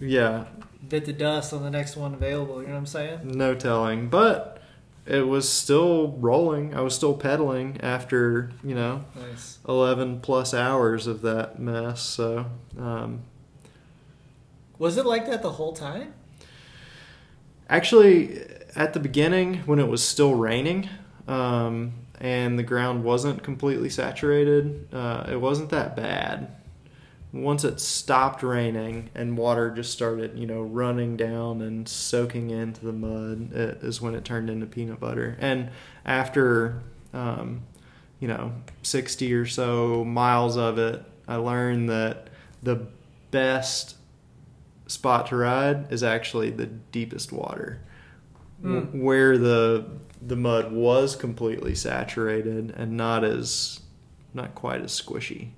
Yeah, 0.00 0.44
bit 0.88 1.04
the 1.04 1.12
dust 1.12 1.52
on 1.52 1.62
the 1.62 1.70
next 1.70 1.96
one 1.96 2.14
available. 2.14 2.60
You 2.60 2.68
know 2.68 2.74
what 2.74 2.78
I'm 2.80 2.86
saying? 2.86 3.20
no 3.24 3.54
telling. 3.54 4.08
But 4.08 4.62
it 5.06 5.26
was 5.26 5.48
still 5.48 6.12
rolling. 6.20 6.74
I 6.74 6.80
was 6.80 6.94
still 6.94 7.14
pedaling 7.14 7.80
after, 7.80 8.52
you 8.62 8.74
know, 8.76 9.04
Nice. 9.16 9.58
11 9.68 10.20
plus 10.20 10.54
hours 10.54 11.06
of 11.08 11.22
that 11.22 11.58
mess. 11.58 12.00
So, 12.02 12.46
um, 12.78 13.22
Was 14.78 14.96
it 14.96 15.04
like 15.06 15.26
that 15.26 15.42
the 15.42 15.52
whole 15.52 15.72
time? 15.72 16.14
actually, 17.68 18.42
at 18.76 18.92
the 18.92 19.00
beginning, 19.00 19.58
when 19.66 19.78
it 19.78 19.88
was 19.88 20.02
still 20.06 20.34
raining 20.34 20.88
um, 21.28 21.92
and 22.22 22.56
the 22.56 22.62
ground 22.62 23.02
wasn't 23.02 23.42
completely 23.42 23.90
saturated, 23.90 24.86
uh, 24.94 25.26
it 25.28 25.40
wasn't 25.40 25.68
that 25.70 25.96
bad. 25.96 26.54
Once 27.32 27.64
it 27.64 27.80
stopped 27.80 28.44
raining 28.44 29.10
and 29.12 29.36
water 29.36 29.70
just 29.70 29.90
started, 29.90 30.38
you 30.38 30.46
know, 30.46 30.62
running 30.62 31.16
down 31.16 31.60
and 31.60 31.88
soaking 31.88 32.50
into 32.50 32.84
the 32.84 32.92
mud, 32.92 33.52
it 33.52 33.82
is 33.82 34.00
when 34.00 34.14
it 34.14 34.24
turned 34.24 34.48
into 34.48 34.64
peanut 34.66 35.00
butter. 35.00 35.36
And 35.40 35.70
after, 36.04 36.80
um, 37.12 37.62
you 38.20 38.28
know, 38.28 38.52
60 38.82 39.32
or 39.34 39.46
so 39.46 40.04
miles 40.04 40.56
of 40.56 40.78
it, 40.78 41.02
I 41.26 41.36
learned 41.36 41.88
that 41.90 42.28
the 42.62 42.86
best 43.32 43.96
spot 44.86 45.26
to 45.28 45.36
ride 45.36 45.90
is 45.90 46.04
actually 46.04 46.50
the 46.50 46.66
deepest 46.66 47.32
water 47.32 47.80
Mm. 48.62 49.02
where 49.02 49.36
the 49.38 49.86
the 50.24 50.36
mud 50.36 50.70
was 50.72 51.16
completely 51.16 51.74
saturated 51.74 52.70
and 52.76 52.96
not 52.96 53.24
as 53.24 53.80
not 54.34 54.54
quite 54.54 54.80
as 54.82 54.92
squishy. 55.00 55.48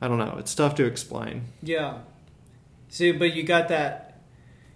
I 0.00 0.08
don't 0.08 0.18
know. 0.18 0.36
It's 0.38 0.54
tough 0.54 0.74
to 0.76 0.84
explain. 0.86 1.42
Yeah. 1.62 1.98
See, 2.88 3.12
but 3.12 3.34
you 3.34 3.42
got 3.42 3.68
that. 3.68 4.20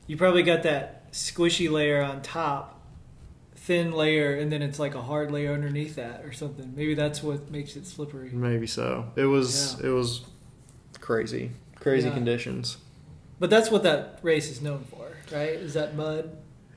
You 0.06 0.16
probably 0.18 0.42
got 0.42 0.64
that 0.64 1.10
squishy 1.12 1.70
layer 1.70 2.02
on 2.02 2.20
top, 2.20 2.78
thin 3.54 3.92
layer, 3.92 4.34
and 4.36 4.52
then 4.52 4.60
it's 4.60 4.78
like 4.78 4.94
a 4.94 5.00
hard 5.02 5.30
layer 5.30 5.52
underneath 5.54 5.94
that, 5.96 6.24
or 6.24 6.32
something. 6.32 6.74
Maybe 6.76 6.94
that's 6.94 7.22
what 7.22 7.50
makes 7.50 7.74
it 7.76 7.86
slippery. 7.86 8.30
Maybe 8.32 8.66
so. 8.66 9.10
It 9.16 9.24
was 9.26 9.80
it 9.80 9.88
was 9.88 10.22
crazy. 11.00 11.52
Crazy 11.76 12.08
Yeah. 12.08 12.14
conditions. 12.14 12.76
But 13.40 13.48
that's 13.48 13.70
what 13.70 13.82
that 13.84 14.18
race 14.22 14.50
is 14.50 14.60
known 14.60 14.84
for, 14.90 15.08
right? 15.32 15.50
Is 15.54 15.72
that 15.74 15.96
mud? 15.96 16.36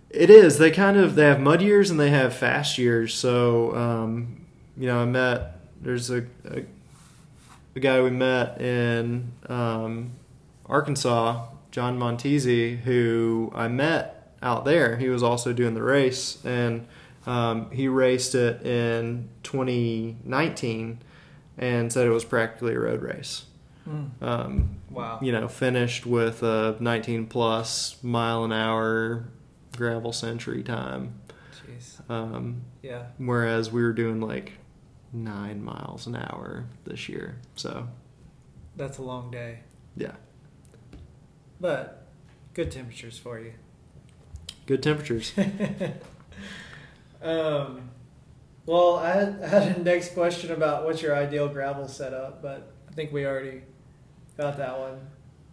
It 0.10 0.30
is. 0.30 0.58
They 0.58 0.72
kind 0.72 0.98
of 0.98 1.16
they 1.16 1.26
have 1.26 1.40
mud 1.40 1.62
years 1.62 1.90
and 1.90 2.00
they 2.00 2.10
have 2.10 2.34
fast 2.34 2.78
years. 2.78 3.14
So 3.14 3.76
um, 3.76 4.46
you 4.78 4.88
know, 4.88 5.00
I 5.00 5.06
met 5.06 5.60
there's 5.82 6.10
a, 6.10 6.26
a 6.50 6.64
a 7.76 7.80
guy 7.80 8.02
we 8.02 8.10
met 8.10 8.62
in 8.62 9.34
um, 9.50 10.12
Arkansas, 10.66 11.46
John 11.72 12.00
Montesi, 12.00 12.78
who 12.80 13.52
I 13.54 13.68
met 13.68 14.34
out 14.42 14.64
there. 14.64 14.96
He 14.96 15.10
was 15.10 15.22
also 15.22 15.52
doing 15.52 15.74
the 15.74 15.84
race, 15.84 16.38
and 16.46 16.88
um, 17.28 17.70
he 17.72 17.90
raced 17.90 18.34
it 18.36 18.66
in 18.66 19.28
2019 19.44 21.00
and 21.58 21.92
said 21.92 22.06
it 22.06 22.12
was 22.12 22.24
practically 22.26 22.74
a 22.76 22.80
road 22.80 23.02
race. 23.02 23.46
Mm. 23.90 24.10
Um, 24.22 24.70
Wow. 24.90 25.20
you 25.22 25.34
know, 25.34 25.48
finished 25.50 26.06
with 26.06 26.42
a 26.44 26.78
19 26.80 27.28
plus 27.28 27.98
mile 28.02 28.46
an 28.46 28.54
hour 28.54 29.26
gravel 29.78 30.12
century 30.14 30.64
time. 30.64 31.20
Jeez. 31.68 32.10
Um, 32.10 32.62
Yeah. 32.82 33.08
whereas 33.18 33.72
we 33.72 33.82
were 33.84 33.94
doing 33.94 34.22
like 34.22 34.54
nine 35.14 35.64
miles 35.64 36.08
an 36.08 36.16
hour 36.16 36.66
this 36.84 37.08
year. 37.10 37.38
So, 37.56 37.88
That's 38.76 38.98
a 38.98 39.02
long 39.02 39.32
day. 39.32 39.60
yeah, 39.96 40.16
But 41.62 42.08
good 42.54 42.72
temperatures 42.72 43.18
for 43.18 43.40
you. 43.40 43.54
good 44.66 44.84
temperatures. 44.84 45.32
um, 47.22 47.90
well, 48.66 48.96
I 48.98 49.12
had, 49.12 49.40
I 49.44 49.48
had 49.48 49.78
a 49.78 49.84
next 49.84 50.14
question 50.14 50.52
about 50.52 50.86
what's 50.86 51.02
your 51.02 51.16
ideal 51.16 51.48
gravel 51.48 51.88
setup, 51.88 52.42
but 52.42 52.74
I 52.90 52.92
think 52.94 53.12
we 53.12 53.26
already 53.26 53.62
got 54.38 54.58
that 54.58 54.78
one. 54.80 55.00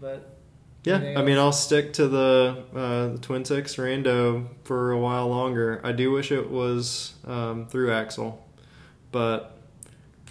But 0.01 0.39
Yeah, 0.85 0.97
Anything 0.97 1.17
I 1.17 1.23
mean. 1.23 1.39
I'll 1.39 1.53
stick 1.53 1.93
to 1.95 2.09
the, 2.09 2.65
uh, 2.75 3.09
the 3.13 3.19
Twin 3.19 3.45
Six 3.45 3.77
Rando 3.77 4.47
for 4.65 4.91
a 4.91 4.99
while 4.99 5.29
longer. 5.29 5.81
I 5.85 5.93
do 5.93 6.11
wish 6.11 6.33
it 6.33 6.51
was 6.51 7.15
um, 7.25 7.67
through 7.67 7.93
axle, 7.93 8.45
but 9.13 9.57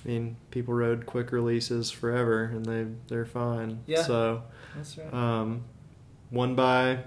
I 0.03 0.07
mean, 0.09 0.35
people 0.49 0.73
rode 0.73 1.05
quick 1.05 1.31
releases 1.31 1.89
forever, 1.91 2.43
and 2.43 2.65
they 2.65 2.85
they're 3.07 3.25
fine. 3.25 3.79
Yeah. 3.85 4.01
So 4.03 4.43
that's 4.75 4.97
right. 4.97 5.13
um, 5.13 5.63
one 6.31 6.55
by 6.55 6.99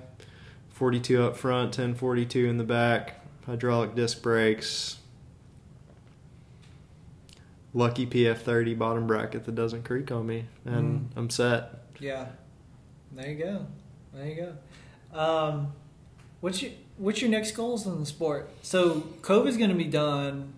forty 0.70 1.00
two 1.00 1.22
up 1.22 1.36
front, 1.36 1.74
ten 1.74 1.94
forty 1.94 2.24
two 2.24 2.46
in 2.46 2.56
the 2.56 2.64
back, 2.64 3.20
hydraulic 3.46 3.94
disc 3.94 4.22
brakes. 4.22 4.98
Lucky 7.74 8.06
PF 8.06 8.38
thirty 8.38 8.74
bottom 8.74 9.06
bracket 9.06 9.44
that 9.44 9.54
doesn't 9.56 9.82
creak 9.82 10.12
on 10.12 10.26
me, 10.26 10.46
and 10.64 11.10
I'm 11.16 11.28
set. 11.28 11.82
Yeah. 11.98 12.26
There 13.14 13.30
you 13.30 13.44
go. 13.44 13.66
There 14.12 14.26
you 14.26 14.34
go. 15.12 15.18
Um, 15.18 15.72
what's 16.40 16.62
your 16.62 16.72
what's 16.96 17.20
your 17.20 17.30
next 17.30 17.52
goals 17.52 17.86
in 17.86 18.00
the 18.00 18.06
sport? 18.06 18.50
So 18.62 19.02
COVID's 19.22 19.56
going 19.56 19.70
to 19.70 19.76
be 19.76 19.84
done. 19.84 20.52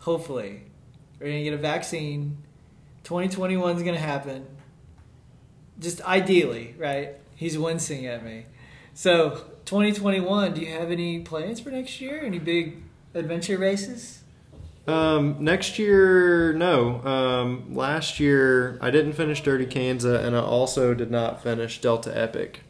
Hopefully, 0.00 0.62
we're 1.18 1.26
going 1.26 1.38
to 1.38 1.44
get 1.44 1.54
a 1.54 1.58
vaccine. 1.58 2.38
2021 3.04 3.76
is 3.76 3.82
going 3.82 3.94
to 3.94 4.00
happen. 4.00 4.46
Just 5.78 6.00
ideally, 6.02 6.74
right? 6.78 7.16
He's 7.34 7.58
wincing 7.58 8.06
at 8.06 8.24
me. 8.24 8.46
So 8.94 9.44
2021. 9.64 10.54
Do 10.54 10.60
you 10.60 10.72
have 10.72 10.90
any 10.90 11.20
plans 11.20 11.60
for 11.60 11.70
next 11.70 12.00
year? 12.00 12.20
Any 12.20 12.38
big 12.38 12.82
adventure 13.14 13.58
races? 13.58 14.23
Um, 14.86 15.36
next 15.40 15.78
year, 15.78 16.52
no. 16.52 17.02
Um, 17.04 17.74
last 17.74 18.20
year, 18.20 18.78
I 18.82 18.90
didn't 18.90 19.14
finish 19.14 19.42
Dirty 19.42 19.66
Kanza, 19.66 20.22
and 20.22 20.36
I 20.36 20.40
also 20.40 20.92
did 20.94 21.10
not 21.10 21.42
finish 21.42 21.80
Delta 21.80 22.16
Epic. 22.16 22.60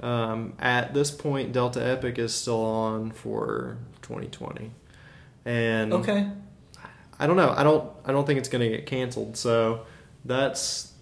Um, 0.00 0.54
at 0.58 0.94
this 0.94 1.10
point, 1.10 1.52
Delta 1.52 1.84
Epic 1.84 2.18
is 2.18 2.34
still 2.34 2.64
on 2.64 3.10
for 3.10 3.76
2020, 4.02 4.70
and 5.44 5.92
Okay. 5.92 6.28
I 7.20 7.26
don't 7.26 7.36
know. 7.36 7.52
I 7.56 7.64
don't. 7.64 7.90
I 8.04 8.12
don't 8.12 8.26
think 8.26 8.38
it's 8.38 8.48
going 8.48 8.62
to 8.70 8.76
get 8.76 8.86
canceled. 8.86 9.36
So 9.36 9.84
that's 10.24 10.92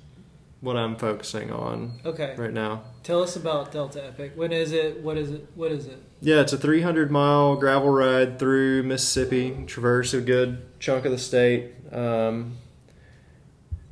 what 0.60 0.76
I'm 0.76 0.96
focusing 0.96 1.50
on 1.52 2.00
Okay. 2.04 2.34
right 2.36 2.52
now. 2.52 2.82
Tell 3.02 3.22
us 3.22 3.36
about 3.36 3.72
Delta 3.72 4.04
Epic. 4.04 4.32
When 4.34 4.52
is 4.52 4.72
it? 4.72 5.02
What 5.02 5.16
is 5.18 5.30
it? 5.30 5.46
What 5.54 5.70
is 5.70 5.86
it? 5.86 6.02
Yeah, 6.20 6.40
it's 6.40 6.52
a 6.52 6.58
300 6.58 7.10
mile 7.10 7.56
gravel 7.56 7.90
ride 7.90 8.38
through 8.38 8.82
Mississippi, 8.82 9.64
traverse 9.66 10.14
a 10.14 10.20
good 10.20 10.62
chunk 10.80 11.04
of 11.04 11.12
the 11.12 11.18
state. 11.18 11.72
Um, 11.92 12.56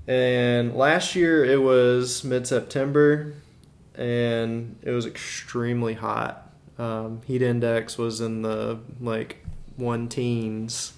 and 0.07 0.74
last 0.74 1.14
year 1.14 1.44
it 1.44 1.62
was 1.62 2.24
mid 2.24 2.46
September 2.46 3.35
and 3.94 4.77
it 4.83 4.90
was 4.90 5.07
extremely 5.07 5.94
hot. 5.94 6.50
Um, 6.79 7.20
heat 7.27 7.42
index 7.42 7.96
was 7.96 8.20
in 8.20 8.42
the 8.42 8.81
like 9.00 9.44
one 9.77 10.09
teens. 10.09 10.92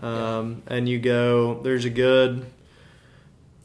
Um, 0.00 0.62
and 0.66 0.88
you 0.88 0.98
go, 0.98 1.60
there's 1.62 1.84
a 1.84 1.90
good, 1.90 2.46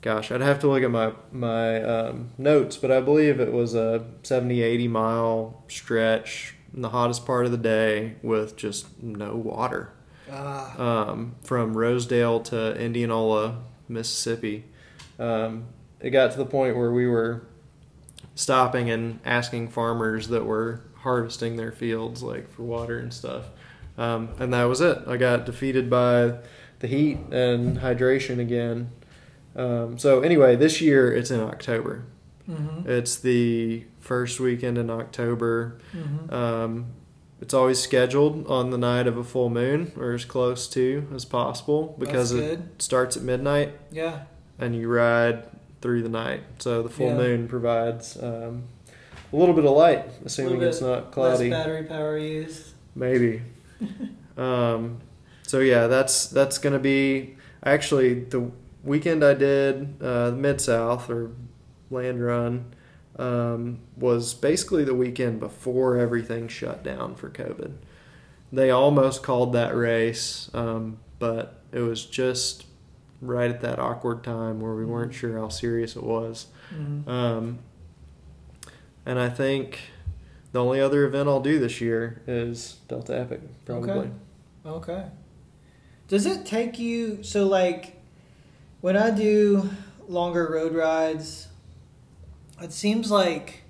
gosh, 0.02 0.32
I'd 0.32 0.42
have 0.42 0.60
to 0.60 0.68
look 0.68 0.84
at 0.84 0.92
my, 0.92 1.14
my 1.32 1.82
um, 1.82 2.32
notes, 2.38 2.78
but 2.78 2.92
I 2.92 3.02
believe 3.02 3.40
it 3.40 3.52
was 3.52 3.76
a 3.76 4.06
70, 4.24 4.62
80 4.62 4.88
mile 4.88 5.64
stretch 5.68 6.56
in 6.74 6.82
the 6.82 6.90
hottest 6.90 7.26
part 7.26 7.46
of 7.46 7.52
the 7.52 7.58
day 7.58 8.16
with 8.22 8.56
just 8.56 9.02
no 9.02 9.36
water. 9.36 9.92
Ah, 10.32 10.78
Um, 11.10 11.36
from 11.44 11.76
Rosedale 11.76 12.40
to 12.42 12.80
Indianola, 12.80 13.58
Mississippi. 13.88 14.66
Um, 15.18 15.66
it 16.00 16.12
got 16.12 16.32
to 16.32 16.38
the 16.38 16.46
point 16.46 16.78
where 16.78 16.92
we 16.92 17.08
were 17.08 17.48
stopping 18.36 18.90
and 18.90 19.20
asking 19.26 19.70
farmers 19.70 20.28
that 20.30 20.46
were 20.46 20.82
harvesting 20.98 21.56
their 21.56 21.72
fields 21.72 22.22
like 22.24 22.50
for 22.52 22.64
water 22.64 23.00
and 23.00 23.14
stuff. 23.14 23.46
Um, 23.98 24.30
and 24.40 24.54
that 24.54 24.64
was 24.66 24.80
it. 24.82 25.00
I 25.08 25.18
got 25.18 25.46
defeated 25.46 25.90
by 25.90 26.36
the 26.80 26.88
heat 26.88 27.18
and 27.32 27.80
hydration 27.80 28.40
again. 28.40 28.92
Um, 29.56 29.98
so 29.98 30.22
anyway, 30.22 30.56
this 30.56 30.80
year 30.82 31.12
it's 31.14 31.32
in 31.32 31.40
October. 31.40 32.04
mhm, 32.50 32.88
It's 32.88 33.16
the 33.18 33.84
first 34.00 34.40
weekend 34.40 34.78
in 34.78 34.90
October. 34.90 35.78
mhm. 35.94 36.32
Um, 36.34 36.86
it's 37.42 37.54
always 37.54 37.80
scheduled 37.80 38.46
on 38.48 38.70
the 38.70 38.78
night 38.78 39.08
of 39.08 39.18
a 39.18 39.24
full 39.24 39.50
moon 39.50 39.92
or 39.98 40.12
as 40.14 40.26
close 40.26 40.68
to 40.70 41.08
as 41.16 41.24
possible 41.26 41.96
because 41.98 42.32
it 42.34 42.60
starts 42.80 43.16
at 43.16 43.24
midnight 43.24 43.72
yeah, 43.92 44.24
and 44.60 44.76
you 44.76 44.90
ride 44.90 45.44
through 45.82 46.04
the 46.04 46.10
night. 46.10 46.42
So 46.60 46.84
the 46.84 46.90
full 46.90 47.08
Yeah. 47.08 47.18
moon 47.18 47.48
provides 47.48 48.18
um, 48.22 48.64
a 49.32 49.36
little 49.36 49.56
bit 49.56 49.64
of 49.64 49.72
light, 49.72 50.04
assuming 50.26 50.62
it's 50.62 50.82
not 50.82 51.12
cloudy. 51.12 51.50
less 51.50 51.60
battery 51.64 51.84
power 51.84 52.18
used. 52.18 52.74
Maybe. 52.96 53.42
um, 54.38 54.98
so 55.44 55.60
yeah, 55.60 55.88
that's 55.88 56.28
that's 56.28 56.58
gonna 56.58 56.80
be 56.80 57.38
actually 57.64 58.16
the 58.26 58.52
weekend 58.84 59.24
I 59.24 59.34
did 59.34 60.02
uh, 60.02 60.32
Mid 60.32 60.62
South 60.62 61.10
or 61.10 61.32
Land 61.90 62.24
Run 62.24 62.74
um, 63.18 63.80
was 63.98 64.34
basically 64.34 64.84
the 64.84 64.96
weekend 64.96 65.40
before 65.40 65.98
everything 65.98 66.48
shut 66.48 66.84
down 66.84 67.16
for 67.16 67.30
COVID. 67.30 67.74
They 68.52 68.72
almost 68.72 69.22
called 69.22 69.54
that 69.54 69.76
race, 69.76 70.50
um, 70.54 71.00
but 71.20 71.62
it 71.72 71.82
was 71.82 72.06
just 72.06 72.66
right 73.22 73.52
at 73.52 73.62
that 73.62 73.78
awkward 73.80 74.24
time 74.24 74.62
where 74.62 74.74
we 74.74 74.86
weren't 74.86 75.14
sure 75.14 75.38
how 75.38 75.50
serious 75.50 75.96
it 75.96 76.04
was. 76.04 76.48
Mhm. 76.74 77.08
Um, 77.08 77.60
and 79.06 79.20
I 79.20 79.30
think 79.30 79.80
the 80.52 80.64
only 80.64 80.80
other 80.80 81.06
event 81.06 81.28
I'll 81.28 81.42
do 81.42 81.60
this 81.60 81.82
year 81.82 82.22
is 82.26 82.78
Delta 82.88 83.20
Epic, 83.20 83.42
probably. 83.66 83.90
Okay. 83.92 84.10
Okay. 84.66 85.06
Does 86.08 86.26
it 86.26 86.46
take 86.46 86.80
you 86.80 87.22
so 87.22 87.48
like 87.48 87.99
when 88.82 88.96
I 88.96 89.12
do 89.12 89.70
longer 90.08 90.50
road 90.52 90.74
rides, 90.74 91.48
it 92.62 92.72
seems 92.72 93.12
like 93.12 93.64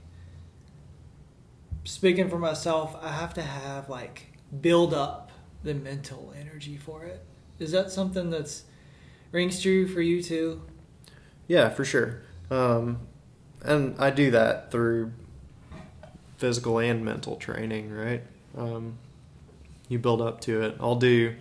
speaking 1.84 2.30
for 2.30 2.38
myself, 2.38 2.96
I 3.02 3.12
have 3.12 3.34
to 3.36 3.42
have 3.42 3.90
like 3.90 4.28
build 4.62 4.94
up 4.94 5.32
the 5.64 5.74
mental 5.74 6.34
energy 6.40 6.78
for 6.78 7.04
it. 7.04 7.24
Is 7.60 7.72
that 7.72 7.92
something 7.92 8.30
that's 8.30 8.64
rings 9.32 9.62
true 9.62 9.88
for 9.88 10.02
you 10.02 10.24
too? 10.24 10.62
Yeah, 11.48 11.70
for 11.70 11.84
sure. 11.84 12.22
Um, 12.52 13.00
and 13.64 13.96
I 14.00 14.12
do 14.12 14.32
that 14.32 14.72
through 14.72 15.12
physical 16.38 16.80
and 16.80 17.04
mental 17.04 17.36
training, 17.36 17.92
right? 17.92 18.24
Um, 18.58 18.98
you 19.90 20.00
build 20.00 20.22
up 20.22 20.42
to 20.42 20.62
it. 20.62 20.78
I'll 20.80 20.96
do. 20.96 21.36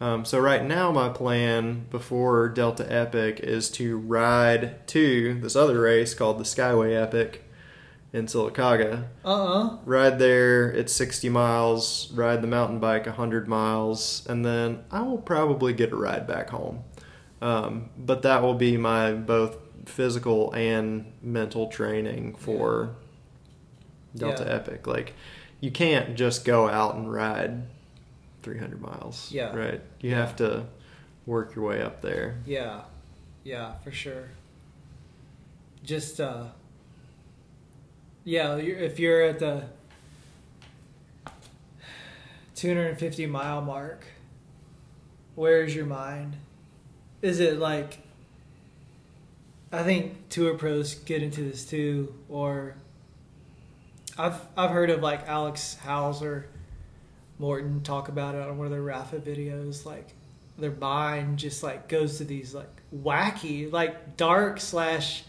Um, 0.00 0.24
so 0.24 0.38
right 0.38 0.64
now, 0.64 0.92
my 0.92 1.08
plan 1.08 1.86
before 1.90 2.48
Delta 2.48 2.86
Epic 2.92 3.40
is 3.40 3.68
to 3.72 3.98
ride 3.98 4.86
to 4.88 5.34
this 5.40 5.56
other 5.56 5.80
race 5.80 6.14
called 6.14 6.38
the 6.38 6.44
Skyway 6.44 6.94
Epic 7.00 7.44
in 8.12 8.26
Sylacauga. 8.26 9.04
Uh-uh. 9.24 9.76
ride 9.84 10.18
there 10.18 10.70
it's 10.70 10.94
60 10.94 11.28
miles 11.28 12.10
ride 12.14 12.40
the 12.40 12.46
mountain 12.46 12.78
bike 12.78 13.04
100 13.04 13.46
miles 13.46 14.24
and 14.30 14.46
then 14.46 14.82
i 14.90 15.02
will 15.02 15.18
probably 15.18 15.74
get 15.74 15.92
a 15.92 15.96
ride 15.96 16.26
back 16.26 16.48
home 16.48 16.82
um, 17.42 17.90
but 17.98 18.22
that 18.22 18.40
will 18.40 18.54
be 18.54 18.78
my 18.78 19.12
both 19.12 19.58
physical 19.84 20.50
and 20.54 21.12
mental 21.20 21.66
training 21.68 22.34
for 22.36 22.94
delta 24.16 24.44
Yeah. 24.46 24.54
epic 24.54 24.86
like 24.86 25.12
you 25.60 25.70
can't 25.70 26.16
just 26.16 26.46
go 26.46 26.66
out 26.66 26.94
and 26.94 27.12
ride 27.12 27.64
300 28.42 28.80
miles 28.80 29.30
Yeah. 29.32 29.54
right 29.54 29.80
you 30.00 30.10
Yeah. 30.10 30.16
have 30.16 30.36
to 30.36 30.66
work 31.26 31.54
your 31.54 31.64
way 31.66 31.82
up 31.82 32.00
there 32.02 32.38
Yeah. 32.46 32.82
Yeah, 33.44 33.74
for 33.78 33.90
sure. 33.92 34.28
Just 35.82 36.20
uh 36.20 36.44
yeah, 38.24 38.56
if 38.56 38.98
you're 39.00 39.22
at 39.22 39.38
the 39.38 39.64
250 42.54 43.26
mile 43.26 43.62
mark, 43.62 44.04
where's 45.34 45.74
your 45.74 45.86
mind? 45.86 46.36
Is 47.22 47.40
it 47.40 47.58
like 47.58 47.98
I 49.72 49.82
think 49.82 50.28
tour 50.28 50.54
pros 50.58 50.94
get 50.94 51.22
into 51.22 51.42
this 51.42 51.64
too 51.64 52.14
or 52.28 52.74
I've 54.18 54.40
I've 54.56 54.70
heard 54.70 54.90
of 54.90 55.00
like 55.00 55.26
Alex 55.28 55.76
Hauser 55.84 56.48
Morton 57.38 57.82
talk 57.82 58.08
about 58.08 58.34
it 58.34 58.42
on 58.42 58.58
one 58.58 58.66
of 58.66 58.72
their 58.72 58.82
Rapha 58.82 59.20
videos 59.20 59.86
like 59.86 60.14
their 60.58 60.72
mind 60.72 61.38
just 61.38 61.62
like 61.62 61.88
goes 61.88 62.18
to 62.18 62.24
these 62.24 62.52
like 62.52 62.82
wacky 62.94 63.70
like 63.70 64.16
dark 64.16 64.60
slash 64.60 65.22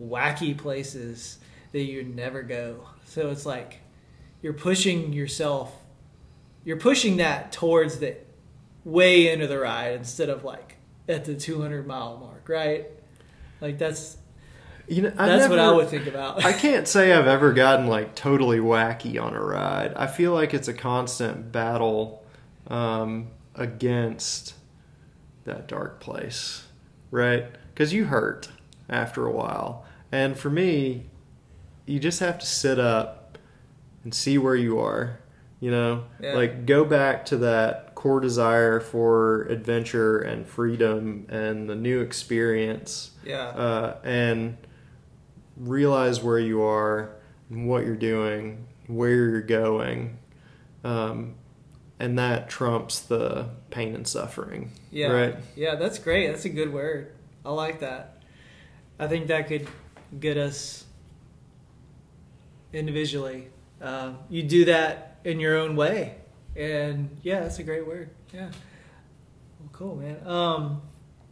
wacky 0.00 0.56
places 0.56 1.38
that 1.72 1.82
you'd 1.82 2.14
never 2.14 2.42
go. 2.42 2.88
So 3.04 3.30
it's 3.30 3.46
like 3.46 3.78
you're 4.42 4.52
pushing 4.52 5.12
yourself 5.12 5.72
you're 6.64 6.78
pushing 6.78 7.16
that 7.16 7.52
towards 7.52 7.98
the 7.98 8.16
way 8.84 9.32
into 9.32 9.46
the 9.46 9.58
ride 9.58 9.94
instead 9.94 10.28
of 10.28 10.44
like 10.44 10.76
at 11.08 11.24
the 11.24 11.34
200 11.34 11.86
mile 11.86 12.16
mark 12.16 12.48
right? 12.48 12.86
Like 13.60 13.78
that's 13.78 14.16
you 14.88 15.02
know 15.02 15.12
I 15.16 15.26
that's 15.28 15.48
what 15.48 15.58
i 15.58 15.70
would 15.70 15.88
think 15.88 16.06
about 16.06 16.44
I 16.44 16.52
can't 16.52 16.88
say 16.88 17.12
I've 17.12 17.26
ever 17.26 17.52
gotten 17.52 17.86
like 17.86 18.14
totally 18.14 18.58
wacky 18.58 19.20
on 19.22 19.34
a 19.34 19.42
ride. 19.42 19.92
I 19.94 20.06
feel 20.06 20.32
like 20.32 20.54
it's 20.54 20.68
a 20.68 20.74
constant 20.74 21.52
battle 21.52 22.24
um, 22.66 23.28
against 23.54 24.54
that 25.44 25.68
dark 25.68 26.00
place, 26.00 26.66
right? 27.10 27.46
Because 27.72 27.92
you 27.92 28.06
hurt 28.06 28.48
after 28.88 29.26
a 29.26 29.32
while. 29.32 29.84
And 30.10 30.36
for 30.38 30.50
me, 30.50 31.06
you 31.86 31.98
just 31.98 32.20
have 32.20 32.38
to 32.38 32.46
sit 32.46 32.78
up 32.78 33.38
and 34.04 34.14
see 34.14 34.38
where 34.38 34.56
you 34.56 34.78
are, 34.78 35.20
you 35.60 35.70
know? 35.70 36.04
Yeah. 36.20 36.34
Like 36.34 36.66
go 36.66 36.84
back 36.84 37.24
to 37.26 37.36
that 37.38 37.92
core 37.94 38.20
desire 38.20 38.80
for 38.80 39.42
adventure 39.42 40.18
and 40.18 40.44
freedom 40.44 41.24
and 41.28 41.70
the 41.70 41.76
new 41.76 42.00
experience 42.00 43.12
yeah 43.24 43.46
uh, 43.50 43.96
and 44.02 44.56
realize 45.62 46.22
where 46.22 46.38
you 46.38 46.62
are 46.62 47.16
and 47.50 47.68
what 47.68 47.84
you're 47.84 47.96
doing, 47.96 48.66
where 48.86 49.10
you're 49.10 49.40
going, 49.40 50.18
um, 50.84 51.34
and 51.98 52.18
that 52.18 52.48
trumps 52.48 53.00
the 53.00 53.48
pain 53.70 53.94
and 53.94 54.06
suffering. 54.06 54.72
Yeah. 54.90 55.08
Right. 55.08 55.36
Yeah, 55.54 55.76
that's 55.76 55.98
great. 55.98 56.28
That's 56.28 56.44
a 56.44 56.50
good 56.50 56.72
word. 56.72 57.12
I 57.44 57.50
like 57.50 57.80
that. 57.80 58.22
I 58.98 59.06
think 59.06 59.28
that 59.28 59.48
could 59.48 59.68
get 60.18 60.36
us 60.36 60.84
individually. 62.72 63.48
Uh, 63.80 64.14
you 64.28 64.42
do 64.42 64.64
that 64.66 65.18
in 65.24 65.40
your 65.40 65.56
own 65.56 65.76
way. 65.76 66.16
And 66.56 67.16
yeah, 67.22 67.40
that's 67.40 67.58
a 67.58 67.62
great 67.62 67.86
word. 67.86 68.10
Yeah. 68.32 68.50
Well, 69.60 69.70
cool, 69.72 69.96
man. 69.96 70.26
Um, 70.26 70.82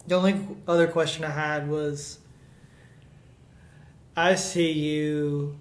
the 0.07 0.14
only 0.14 0.40
other 0.66 0.88
question 0.88 1.25
I 1.25 1.31
had 1.31 1.69
was 1.69 2.19
I 4.16 4.35
see 4.35 4.73
you 4.73 5.59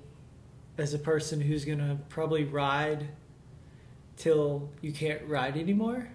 as 0.77 0.93
a 0.93 0.99
person 0.99 1.41
who's 1.41 1.65
going 1.65 1.79
to 1.79 1.97
probably 2.09 2.43
ride 2.43 3.09
till 4.17 4.69
you 4.81 4.91
can't 4.91 5.21
ride 5.27 5.57
anymore. 5.57 6.07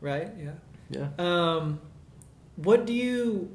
Right? 0.00 0.30
Yeah. 0.38 0.50
Yeah. 0.90 1.08
Um, 1.18 1.80
what 2.56 2.86
do 2.86 2.92
you? 2.92 3.54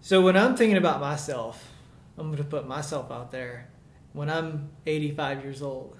So 0.00 0.20
when 0.22 0.36
I'm 0.36 0.56
thinking 0.56 0.76
about 0.76 1.00
myself, 1.00 1.70
I'm 2.18 2.26
going 2.26 2.38
to 2.38 2.44
put 2.44 2.66
myself 2.66 3.10
out 3.10 3.30
there. 3.30 3.68
When 4.12 4.30
I'm 4.30 4.70
85 4.86 5.42
years 5.42 5.62
old, 5.62 5.96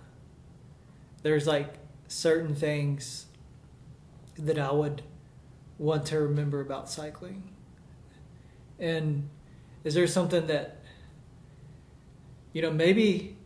there's 1.22 1.46
like 1.46 1.74
certain 2.06 2.54
things 2.54 3.26
that 4.36 4.58
I 4.58 4.70
would 4.70 5.02
want 5.78 6.06
to 6.06 6.20
remember 6.20 6.60
about 6.60 6.88
cycling. 6.88 7.53
And 8.78 9.28
is 9.84 9.94
there 9.94 10.06
something 10.06 10.46
that, 10.46 10.78
you 12.52 12.62
know, 12.62 12.70
maybe, 12.70 13.36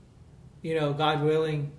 you 0.63 0.79
know, 0.79 0.93
God 0.93 1.23
willing, 1.23 1.73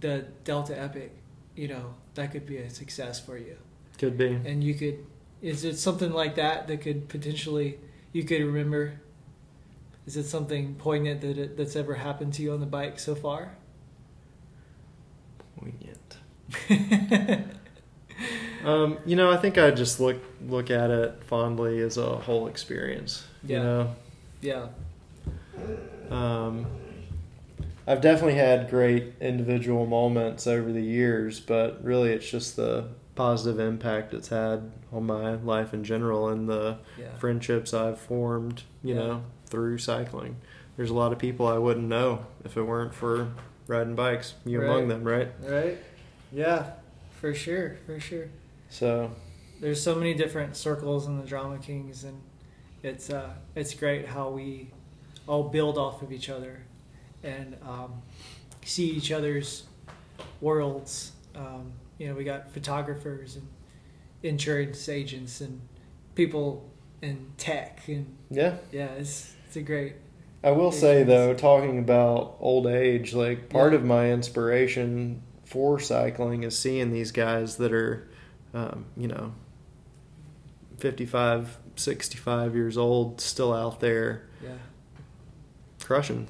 the 0.00 0.26
Delta 0.44 0.78
Epic, 0.78 1.12
you 1.54 1.68
know, 1.68 1.94
that 2.14 2.32
could 2.32 2.46
be 2.46 2.58
a 2.58 2.70
success 2.70 3.20
for 3.20 3.38
you. 3.38 3.56
Could 3.98 4.18
be. 4.18 4.26
And 4.26 4.62
you 4.62 4.74
could, 4.74 5.04
is 5.40 5.64
it 5.64 5.78
something 5.78 6.12
like 6.12 6.34
that 6.36 6.66
that 6.68 6.80
could 6.80 7.08
potentially, 7.08 7.78
you 8.12 8.24
could 8.24 8.42
remember? 8.42 9.00
Is 10.06 10.16
it 10.16 10.24
something 10.24 10.74
poignant 10.74 11.20
that 11.22 11.38
it, 11.38 11.56
that's 11.56 11.76
ever 11.76 11.94
happened 11.94 12.34
to 12.34 12.42
you 12.42 12.52
on 12.52 12.60
the 12.60 12.66
bike 12.66 12.98
so 12.98 13.14
far? 13.14 13.56
Poignant. 15.56 16.18
Um, 18.64 18.98
you 19.04 19.16
know, 19.16 19.30
I 19.30 19.36
think 19.36 19.58
I 19.58 19.70
just 19.70 20.00
look 20.00 20.16
look 20.46 20.70
at 20.70 20.90
it 20.90 21.22
fondly 21.24 21.80
as 21.80 21.96
a 21.96 22.16
whole 22.16 22.46
experience. 22.48 23.24
Yeah. 23.42 23.56
You 23.58 23.62
know, 23.64 23.94
yeah, 24.40 24.66
um, 26.10 26.66
I've 27.86 28.00
definitely 28.00 28.34
had 28.36 28.70
great 28.70 29.12
individual 29.20 29.86
moments 29.86 30.46
over 30.46 30.72
the 30.72 30.82
years, 30.82 31.40
but 31.40 31.82
really, 31.84 32.12
it's 32.12 32.28
just 32.28 32.56
the 32.56 32.88
positive 33.14 33.60
impact 33.60 34.12
it's 34.12 34.28
had 34.28 34.70
on 34.92 35.06
my 35.06 35.34
life 35.36 35.72
in 35.72 35.84
general 35.84 36.28
and 36.28 36.48
the 36.48 36.78
yeah, 36.98 37.14
friendships 37.18 37.72
I've 37.74 37.98
formed. 38.00 38.62
You 38.82 38.94
Yeah. 38.94 39.00
know, 39.00 39.22
through 39.46 39.78
cycling. 39.78 40.36
There's 40.76 40.90
a 40.90 40.94
lot 40.94 41.12
of 41.12 41.18
people 41.18 41.46
I 41.46 41.58
wouldn't 41.58 41.86
know 41.86 42.26
if 42.44 42.56
it 42.56 42.62
weren't 42.62 42.92
for 42.94 43.28
riding 43.68 43.94
bikes. 43.94 44.34
You 44.44 44.60
Right. 44.60 44.66
among 44.68 44.88
them, 44.88 45.04
right? 45.04 45.28
right. 45.42 45.78
Yeah, 46.32 46.70
for 47.20 47.32
sure, 47.34 47.76
for 47.86 48.00
sure. 48.00 48.26
So 48.74 49.12
There's 49.60 49.80
so 49.80 49.94
many 49.94 50.14
different 50.14 50.56
circles 50.56 51.06
in 51.06 51.20
the 51.20 51.24
Drama 51.24 51.58
Kings, 51.58 52.02
and 52.02 52.20
it's 52.82 53.08
uh, 53.08 53.30
it's 53.54 53.72
great 53.72 54.04
how 54.08 54.30
we 54.30 54.70
all 55.28 55.44
build 55.44 55.78
off 55.78 56.02
of 56.02 56.10
each 56.12 56.28
other 56.28 56.60
and 57.22 57.56
um, 57.62 58.02
see 58.64 58.90
each 58.90 59.12
other's 59.12 59.62
worlds. 60.40 61.12
Um, 61.36 61.72
you 61.98 62.08
know, 62.08 62.14
we 62.16 62.24
got 62.24 62.50
photographers 62.50 63.36
and 63.36 63.46
insurance 64.24 64.88
agents 64.88 65.40
and 65.40 65.60
people 66.16 66.68
in 67.00 67.30
tech, 67.38 67.82
and 67.86 68.16
yeah. 68.28 68.56
yeah, 68.72 68.86
it's 68.94 69.32
it's 69.46 69.54
a 69.54 69.62
great. 69.62 69.92
I 70.42 70.50
will 70.50 70.72
say 70.72 71.04
though, 71.04 71.32
talking 71.32 71.78
about 71.78 72.38
old 72.40 72.66
age, 72.66 73.14
like 73.14 73.50
part 73.50 73.72
Yeah. 73.72 73.78
of 73.78 73.84
my 73.84 74.10
inspiration 74.10 75.22
for 75.44 75.78
cycling 75.78 76.42
is 76.42 76.58
seeing 76.58 76.90
these 76.90 77.12
guys 77.12 77.56
that 77.58 77.72
are, 77.72 78.08
um, 78.54 78.86
you 78.96 79.08
know, 79.08 79.32
55, 80.78 81.58
65 81.76 82.54
years 82.54 82.76
old, 82.76 83.20
still 83.20 83.52
out 83.52 83.80
there 83.80 84.22
Yeah, 84.42 84.50
crushing. 85.80 86.28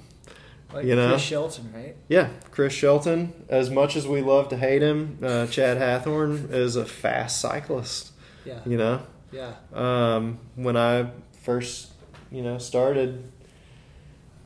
like 0.72 0.84
You 0.84 0.96
know? 0.96 1.08
Chris 1.10 1.22
Shelton, 1.22 1.72
right? 1.74 1.96
Yeah, 2.08 2.28
Chris 2.50 2.72
Shelton. 2.72 3.32
As 3.48 3.70
much 3.70 3.96
as 3.96 4.06
we 4.06 4.20
love 4.22 4.48
to 4.50 4.56
hate 4.56 4.82
him, 4.82 5.18
uh, 5.22 5.46
Chad 5.46 5.78
Hathorn 5.78 6.50
is 6.52 6.76
a 6.76 6.84
fast 6.84 7.40
cyclist. 7.40 8.12
Yeah, 8.44 8.60
You 8.66 8.76
know, 8.76 9.02
yeah, 9.32 9.52
um, 9.72 10.38
when 10.54 10.76
I 10.76 11.10
first, 11.42 11.92
you 12.30 12.42
know, 12.42 12.58
started 12.58 13.24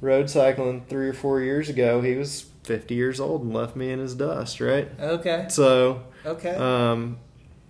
road 0.00 0.30
cycling 0.30 0.84
three 0.88 1.08
or 1.08 1.12
four 1.12 1.40
years 1.40 1.68
ago, 1.68 2.00
he 2.00 2.14
was 2.14 2.42
50 2.62 2.94
years 2.94 3.18
old 3.18 3.42
and 3.42 3.52
left 3.52 3.74
me 3.74 3.90
in 3.90 3.98
his 3.98 4.14
dust, 4.14 4.60
right? 4.60 4.88
okay, 5.00 5.46
So, 5.50 6.02
okay, 6.24 6.54
um, 6.54 7.18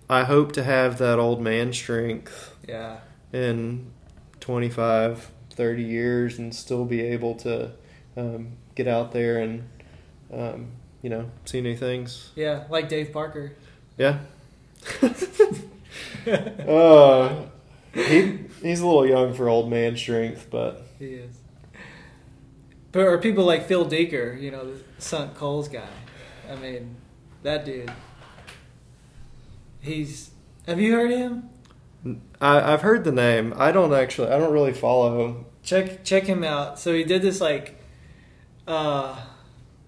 I 0.09 0.23
hope 0.23 0.53
to 0.53 0.63
have 0.63 0.97
that 0.97 1.19
old 1.19 1.41
man 1.41 1.71
strength 1.71 2.55
yeah, 2.67 2.97
in 3.31 3.91
25, 4.39 5.31
30 5.51 5.83
years 5.83 6.39
and 6.39 6.53
still 6.53 6.85
be 6.85 7.01
able 7.01 7.35
to 7.35 7.71
um, 8.17 8.53
get 8.73 8.87
out 8.87 9.11
there 9.11 9.37
and, 9.37 9.69
um, 10.33 10.71
you 11.03 11.09
know, 11.09 11.29
see 11.45 11.61
new 11.61 11.75
things. 11.77 12.31
yeah, 12.35 12.63
like 12.69 12.89
Dave 12.89 13.13
Parker. 13.13 13.53
Yeah. 13.97 14.19
uh, 16.27 17.45
he 17.93 18.39
he's 18.61 18.79
a 18.79 18.85
little 18.85 19.05
young 19.05 19.33
for 19.33 19.49
old 19.49 19.69
man 19.69 19.97
strength, 19.97 20.47
but 20.49 20.85
He 20.97 21.13
is. 21.13 21.35
But 22.91 23.01
or 23.01 23.17
people 23.17 23.45
like 23.45 23.67
Phil 23.67 23.85
Deeker, 23.85 24.33
you 24.33 24.51
know, 24.51 24.65
the 24.65 24.81
Sonic 24.97 25.35
Cols 25.35 25.67
guy. 25.67 25.87
I 26.51 26.55
mean, 26.55 26.95
that 27.43 27.65
dude. 27.65 27.91
He's. 29.79 30.31
Have 30.67 30.79
you 30.79 30.93
heard 30.93 31.11
him? 31.11 31.49
I, 32.39 32.73
I've 32.73 32.81
heard 32.81 33.03
the 33.03 33.11
name. 33.11 33.53
I 33.57 33.71
don't 33.71 33.93
actually. 33.93 34.29
I 34.29 34.37
don't 34.37 34.53
really 34.53 34.73
follow. 34.73 35.25
Him. 35.25 35.45
Check 35.63 36.03
check 36.03 36.23
him 36.23 36.43
out. 36.43 36.79
So 36.79 36.93
he 36.93 37.03
did 37.03 37.21
this 37.21 37.41
like, 37.41 37.81
uh, 38.67 39.19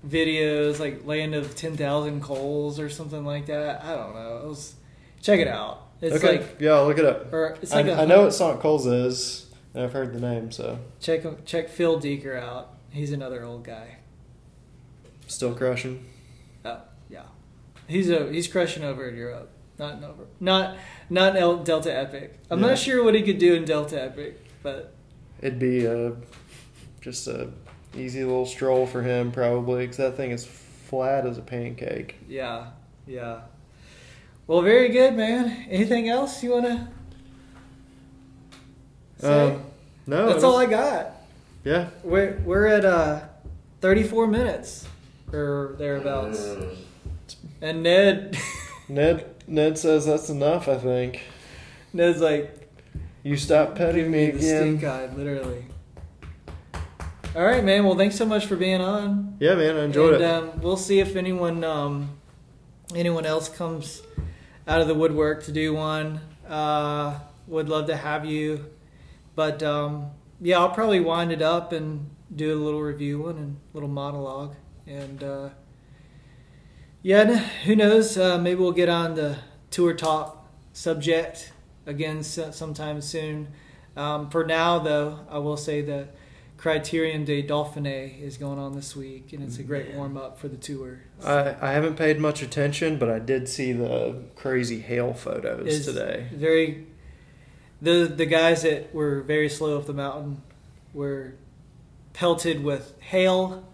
videos 0.08 0.80
like 0.80 1.06
land 1.06 1.36
of 1.36 1.56
ten 1.56 1.78
thousand 1.78 2.22
cols 2.22 2.80
or 2.80 2.90
something 2.90 3.26
like 3.26 3.46
that. 3.48 3.84
I 3.84 3.96
don't 3.96 4.14
know. 4.14 4.42
It 4.44 4.48
was. 4.48 4.76
Check 5.22 5.40
it 5.40 5.48
out. 5.48 5.88
It's 6.02 6.16
okay, 6.16 6.40
like 6.40 6.56
yeah, 6.60 6.80
look 6.80 6.98
it 6.98 7.06
up. 7.06 7.32
or 7.32 7.58
it's 7.62 7.72
I, 7.72 7.82
like 7.82 7.86
a 7.86 8.02
I 8.02 8.06
know 8.06 8.24
what 8.24 8.34
Sonic 8.34 8.60
Cols 8.60 8.88
is, 8.88 9.46
and 9.76 9.84
I've 9.84 9.94
heard 9.94 10.14
the 10.14 10.20
name, 10.20 10.52
so 10.52 10.80
check 11.00 11.24
check 11.46 11.70
Phil 11.70 12.00
Deeker 12.00 12.36
out. 12.36 12.74
He's 12.90 13.12
another 13.12 13.44
old 13.44 13.64
guy. 13.64 13.98
still 15.28 15.54
crushing. 15.54 16.04
Oh, 16.66 16.82
yeah. 17.08 17.26
He's 17.88 18.10
a 18.10 18.32
he's 18.32 18.48
crushing 18.48 18.84
over 18.84 19.08
in 19.08 19.16
Europe. 19.16 19.52
Not 19.82 19.96
in 19.98 20.04
over 20.04 20.24
not 20.40 20.78
not 21.10 21.36
in 21.36 21.42
El- 21.42 21.64
Delta 21.64 21.92
Epic. 21.92 22.38
I'm 22.52 22.62
Yeah. 22.62 22.68
not 22.68 22.78
sure 22.78 23.04
what 23.04 23.16
he 23.16 23.24
could 23.24 23.40
do 23.40 23.56
in 23.56 23.66
Delta 23.66 24.00
Epic, 24.00 24.40
but 24.62 24.94
It'd 25.42 25.58
be 25.58 25.88
uh, 25.88 26.12
just 27.02 27.28
a 27.28 27.50
easy 27.98 28.24
little 28.24 28.46
stroll 28.46 28.86
for 28.86 29.02
him, 29.02 29.32
probably, 29.32 29.86
because 29.86 29.98
that 29.98 30.16
thing 30.16 30.30
is 30.30 30.46
flat 30.46 31.26
as 31.26 31.40
a 31.40 31.42
pancake. 31.42 32.18
yeah, 32.30 32.68
yeah. 33.08 33.40
Well, 34.46 34.62
very 34.62 34.90
good, 34.90 35.16
man. 35.16 35.66
Anything 35.70 36.10
else 36.10 36.44
you 36.44 36.52
want 36.52 36.66
to 36.66 36.88
say? 39.18 39.52
Um, 39.54 39.64
no, 40.06 40.28
That's 40.32 40.44
all 40.44 40.58
I 40.58 40.68
got. 40.68 41.12
yeah. 41.64 41.90
We're 42.04 42.40
we're 42.46 42.68
at 42.68 42.86
uh, 42.86 43.22
34 43.82 44.28
minutes 44.28 44.86
or 45.34 45.76
thereabouts. 45.80 46.46
And 47.62 47.82
Ned 47.82 48.38
Ned 48.90 49.31
Ned 49.52 49.78
says 49.78 50.06
that's 50.06 50.30
enough. 50.30 50.68
I 50.70 50.78
think 50.78 51.22
Ned's 51.94 52.22
like 52.22 52.70
you 53.22 53.36
stop 53.36 53.76
petting 53.76 54.10
me 54.10 54.28
me 54.28 54.32
the 54.32 54.42
stink 54.42 54.78
again. 54.80 54.90
eye, 54.90 55.14
literally. 55.14 55.66
All 57.36 57.44
right, 57.44 57.64
man. 57.64 57.84
Well, 57.84 57.98
thanks 57.98 58.16
so 58.16 58.26
much 58.26 58.46
for 58.46 58.56
being 58.56 58.82
on. 58.82 59.38
Yeah, 59.40 59.56
man, 59.56 59.78
I 59.78 59.84
enjoyed 59.84 60.16
and, 60.16 60.24
it. 60.24 60.54
Um, 60.54 60.62
we'll 60.62 60.78
see 60.78 61.00
if 61.00 61.16
anyone 61.16 61.64
um, 61.64 62.18
anyone 62.96 63.26
else 63.26 63.50
comes 63.50 64.02
out 64.68 64.80
of 64.82 64.88
the 64.88 64.96
woodwork 64.96 65.44
to 65.44 65.52
do 65.52 65.74
one. 65.74 66.22
Uh, 66.48 67.20
would 67.48 67.68
love 67.68 67.88
to 67.88 67.96
have 67.96 68.26
you, 68.26 68.66
but 69.36 69.62
um, 69.62 70.12
yeah, 70.40 70.60
I'll 70.60 70.72
probably 70.72 71.02
wind 71.02 71.32
it 71.34 71.42
up 71.42 71.74
and 71.74 72.10
do 72.34 72.54
a 72.54 72.60
little 72.62 72.82
review 72.82 73.24
one 73.24 73.38
and 73.38 73.58
a 73.58 73.78
little 73.78 73.90
monologue. 73.90 74.56
And 74.88 75.22
uh, 75.24 75.50
yeah, 77.04 77.38
who 77.66 77.76
knows? 77.76 78.18
Uh, 78.18 78.38
maybe 78.38 78.60
we'll 78.60 78.72
get 78.72 78.90
on 78.90 79.16
the 79.16 79.38
tour 79.70 79.94
talk 79.94 80.46
subject 80.74 81.52
again 81.86 82.24
sometime 82.24 83.02
soon. 83.02 83.48
Um, 83.96 84.30
for 84.30 84.46
now, 84.46 84.80
though, 84.80 85.20
I 85.30 85.40
will 85.40 85.58
say 85.58 85.82
that 85.82 86.16
Criterium 86.58 87.26
de 87.26 87.42
Dauphiné 87.42 88.22
is 88.22 88.38
going 88.38 88.60
on 88.60 88.74
this 88.74 88.96
week, 88.96 89.34
and 89.34 89.44
it's 89.44 89.58
a 89.58 89.64
great 89.64 89.94
warm 89.96 90.16
up 90.16 90.38
for 90.38 90.48
the 90.48 90.58
tour. 90.58 91.00
I, 91.24 91.56
I 91.60 91.72
haven't 91.72 91.96
paid 91.96 92.20
much 92.20 92.44
attention, 92.44 93.00
but 93.00 93.10
I 93.10 93.18
did 93.18 93.50
see 93.50 93.72
the 93.72 94.24
crazy 94.36 94.80
hail 94.80 95.14
photos 95.14 95.68
Is 95.68 95.86
today. 95.88 96.28
Very, 96.32 96.86
the 97.82 98.06
the 98.16 98.28
guys 98.28 98.62
that 98.62 98.94
were 98.94 99.22
very 99.22 99.50
slow 99.50 99.80
up 99.80 99.88
the 99.88 99.94
mountain 99.94 100.44
were 100.94 101.34
pelted 102.14 102.64
with 102.64 102.94
hail, 103.02 103.68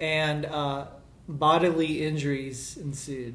and 0.00 0.44
uh, 0.44 0.88
bodily 1.28 2.04
injuries 2.04 2.76
ensued. 2.76 3.34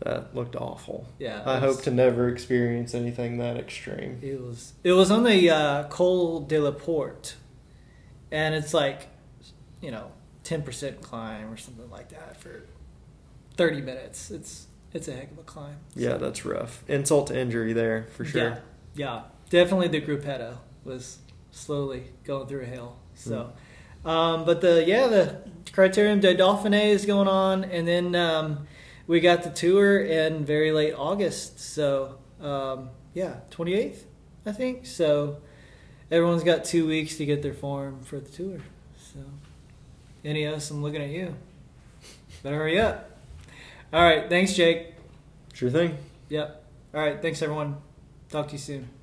That 0.00 0.34
looked 0.34 0.54
awful. 0.54 1.06
Yeah, 1.18 1.42
I 1.44 1.58
hope 1.58 1.82
to 1.82 1.90
never 1.90 2.28
experience 2.28 2.94
anything 2.94 3.38
that 3.38 3.56
extreme. 3.56 4.18
It 4.22 4.40
was 4.40 4.74
it 4.84 4.92
was 4.92 5.10
on 5.10 5.24
the 5.24 5.50
uh, 5.50 5.84
Col 5.88 6.40
de 6.40 6.60
la 6.60 6.70
Porte, 6.70 7.34
and 8.30 8.54
it's 8.54 8.72
like, 8.72 9.08
you 9.80 9.90
know, 9.90 10.12
ten 10.44 10.62
percent 10.62 11.00
climb 11.00 11.50
or 11.50 11.56
something 11.56 11.90
like 11.90 12.10
that 12.10 12.40
for 12.40 12.62
thirty 13.56 13.80
minutes. 13.80 14.30
It's 14.30 14.68
it's 14.92 15.08
a 15.08 15.12
heck 15.12 15.32
of 15.32 15.38
a 15.38 15.42
climb. 15.42 15.78
Yeah, 15.96 16.16
that's 16.16 16.44
rough. 16.44 16.84
Insult 16.88 17.26
to 17.28 17.38
injury 17.38 17.72
there 17.72 18.06
for 18.12 18.24
sure. 18.24 18.42
Yeah, 18.42 18.58
yeah, 18.94 19.22
definitely 19.50 19.88
the 19.88 20.00
gruppetto 20.00 20.58
was 20.84 21.18
slowly 21.50 22.04
going 22.22 22.46
through 22.46 22.62
a 22.62 22.66
hill. 22.66 22.96
So, 23.14 23.52
um, 24.04 24.44
but 24.44 24.60
the 24.60 24.84
yeah 24.86 25.06
the 25.06 25.36
Criterium 25.72 26.20
de 26.20 26.34
Dauphiné 26.34 26.86
is 26.86 27.06
going 27.06 27.28
on, 27.28 27.64
and 27.64 27.86
then 27.86 28.14
um, 28.14 28.66
we 29.06 29.20
got 29.20 29.42
the 29.42 29.50
tour 29.50 30.00
in 30.00 30.44
very 30.44 30.72
late 30.72 30.94
August. 30.94 31.60
So 31.60 32.18
um, 32.40 32.90
yeah, 33.14 33.36
twenty 33.50 33.74
eighth, 33.74 34.06
I 34.46 34.52
think. 34.52 34.86
So 34.86 35.38
everyone's 36.10 36.44
got 36.44 36.64
two 36.64 36.86
weeks 36.86 37.16
to 37.18 37.26
get 37.26 37.42
their 37.42 37.54
form 37.54 38.00
for 38.02 38.18
the 38.18 38.30
tour. 38.30 38.58
So, 38.96 39.20
Ineos, 40.24 40.70
I'm 40.70 40.82
looking 40.82 41.02
at 41.02 41.10
you. 41.10 41.34
Better 42.42 42.56
hurry 42.56 42.78
up. 42.78 43.10
All 43.92 44.02
right, 44.02 44.28
thanks, 44.28 44.54
Jake. 44.54 44.94
Sure 45.54 45.70
thing. 45.70 45.96
Yep. 46.28 46.64
All 46.94 47.00
right, 47.00 47.20
thanks 47.20 47.42
everyone. 47.42 47.76
Talk 48.28 48.48
to 48.48 48.52
you 48.52 48.58
soon. 48.58 48.97